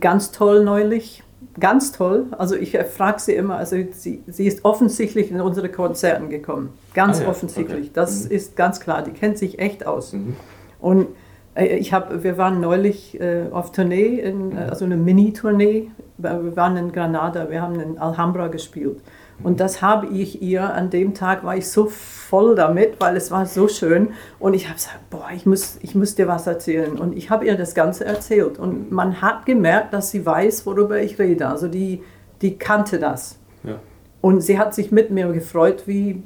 [0.00, 1.23] ganz toll neulich
[1.58, 2.26] ganz toll.
[2.36, 6.70] Also ich frage sie immer, also sie, sie ist offensichtlich in unsere Konzerten gekommen.
[6.94, 7.28] Ganz ah, ja.
[7.28, 7.86] offensichtlich.
[7.86, 7.90] Okay.
[7.92, 8.30] Das mhm.
[8.30, 9.02] ist ganz klar.
[9.02, 10.12] Die kennt sich echt aus.
[10.12, 10.36] Mhm.
[10.80, 11.08] Und
[11.54, 14.58] äh, ich habe, wir waren neulich äh, auf Tournee, in, mhm.
[14.58, 15.90] also eine Mini-Tournee.
[16.18, 19.00] Wir waren in Granada, wir haben in Alhambra gespielt.
[19.42, 23.30] Und das habe ich ihr, an dem Tag war ich so voll damit, weil es
[23.30, 24.10] war so schön.
[24.38, 26.98] Und ich habe gesagt, boah, ich muss, ich muss dir was erzählen.
[26.98, 28.58] Und ich habe ihr das Ganze erzählt.
[28.58, 31.48] Und man hat gemerkt, dass sie weiß, worüber ich rede.
[31.48, 32.02] Also die,
[32.42, 33.38] die kannte das.
[33.64, 33.80] Ja.
[34.20, 36.22] Und sie hat sich mit mir gefreut wie,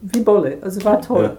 [0.00, 0.58] wie Bolle.
[0.62, 1.24] Also war toll.
[1.24, 1.36] Ja.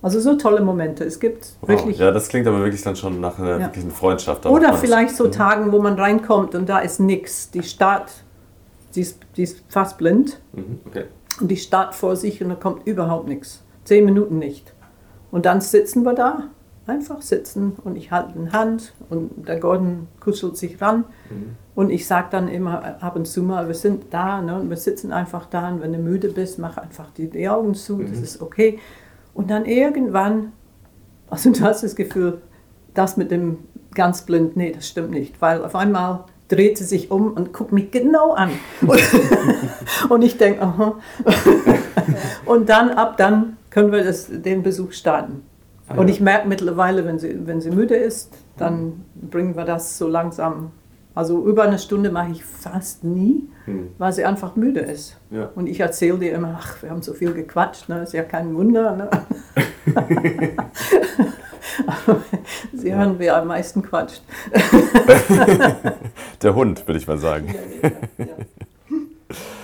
[0.00, 1.04] Also so tolle Momente.
[1.04, 1.70] Es gibt wow.
[1.70, 1.98] wirklich.
[1.98, 3.60] Ja, das klingt aber wirklich dann schon nach einer ja.
[3.60, 4.46] wirklichen Freundschaft.
[4.46, 7.50] Oder vielleicht so Tagen, wo man reinkommt und da ist nichts.
[7.50, 8.12] Die Stadt
[8.94, 10.40] die ist, die ist fast blind.
[10.52, 11.04] Mhm, okay.
[11.40, 13.62] Und die starrt vor sich und da kommt überhaupt nichts.
[13.84, 14.74] Zehn Minuten nicht.
[15.30, 16.48] Und dann sitzen wir da,
[16.88, 21.04] einfach sitzen und ich halte eine Hand und der Gordon kuschelt sich ran.
[21.30, 21.56] Mhm.
[21.74, 24.76] Und ich sage dann immer ab und zu mal, wir sind da ne, und wir
[24.76, 28.10] sitzen einfach da und wenn du müde bist, mach einfach die, die Augen zu, mhm.
[28.10, 28.78] das ist okay.
[29.34, 30.52] Und dann irgendwann,
[31.28, 32.40] also du hast das Gefühl,
[32.94, 33.58] das mit dem
[33.94, 37.72] ganz blind, nee, das stimmt nicht, weil auf einmal dreht sie sich um und guckt
[37.72, 38.50] mich genau an.
[40.08, 40.96] und ich denke, aha.
[42.46, 45.42] und dann, ab dann können wir das, den Besuch starten.
[45.88, 49.98] Ah, und ich merke mittlerweile, wenn sie, wenn sie müde ist, dann bringen wir das
[49.98, 50.72] so langsam.
[51.14, 53.88] Also über eine Stunde mache ich fast nie, hm.
[53.98, 55.16] weil sie einfach müde ist.
[55.30, 55.50] Ja.
[55.54, 58.02] Und ich erzähle dir immer, ach, wir haben so viel gequatscht, ne?
[58.02, 58.94] ist ja kein Wunder.
[58.96, 59.10] Ne?
[62.72, 64.22] Sie hören, wer am meisten quatscht.
[66.42, 67.54] Der Hund, würde ich mal sagen.
[67.82, 68.32] Ja, ja.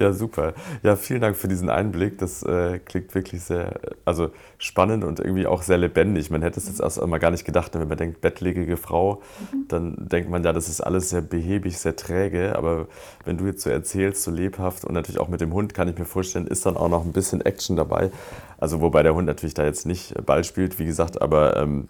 [0.00, 0.54] Ja, super.
[0.82, 2.18] Ja, vielen Dank für diesen Einblick.
[2.18, 6.30] Das äh, klingt wirklich sehr also spannend und irgendwie auch sehr lebendig.
[6.30, 9.22] Man hätte es jetzt erst einmal gar nicht gedacht, wenn man denkt, bettlägerige Frau,
[9.52, 9.68] mhm.
[9.68, 12.56] dann denkt man ja, das ist alles sehr behäbig, sehr träge.
[12.56, 12.88] Aber
[13.24, 15.96] wenn du jetzt so erzählst, so lebhaft und natürlich auch mit dem Hund, kann ich
[15.96, 18.10] mir vorstellen, ist dann auch noch ein bisschen Action dabei.
[18.58, 21.88] Also wobei der Hund natürlich da jetzt nicht Ball spielt, wie gesagt, aber ähm,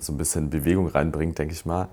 [0.00, 1.88] so ein bisschen Bewegung reinbringt, denke ich mal.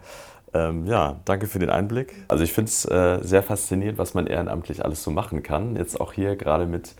[0.55, 2.13] Ähm, ja, danke für den Einblick.
[2.29, 5.75] Also ich finde es äh, sehr faszinierend, was man ehrenamtlich alles so machen kann.
[5.75, 6.95] Jetzt auch hier gerade mit,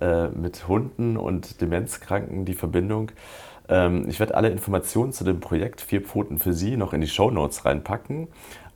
[0.00, 3.12] äh, mit Hunden und Demenzkranken die Verbindung.
[3.68, 7.06] Ähm, ich werde alle Informationen zu dem Projekt Vier Pfoten für Sie noch in die
[7.06, 8.26] Show Notes reinpacken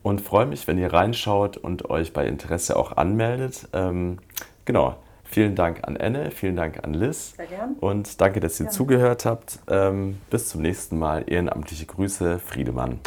[0.05, 3.69] und freue mich, wenn ihr reinschaut und euch bei Interesse auch anmeldet.
[3.73, 4.19] Ähm,
[4.65, 4.97] genau.
[5.25, 7.35] Vielen Dank an Enne, vielen Dank an Liz.
[7.37, 7.75] Sehr gern.
[7.79, 8.77] Und danke, dass ihr Gerne.
[8.77, 9.61] zugehört habt.
[9.69, 11.23] Ähm, bis zum nächsten Mal.
[11.29, 12.99] Ehrenamtliche Grüße, Friedemann.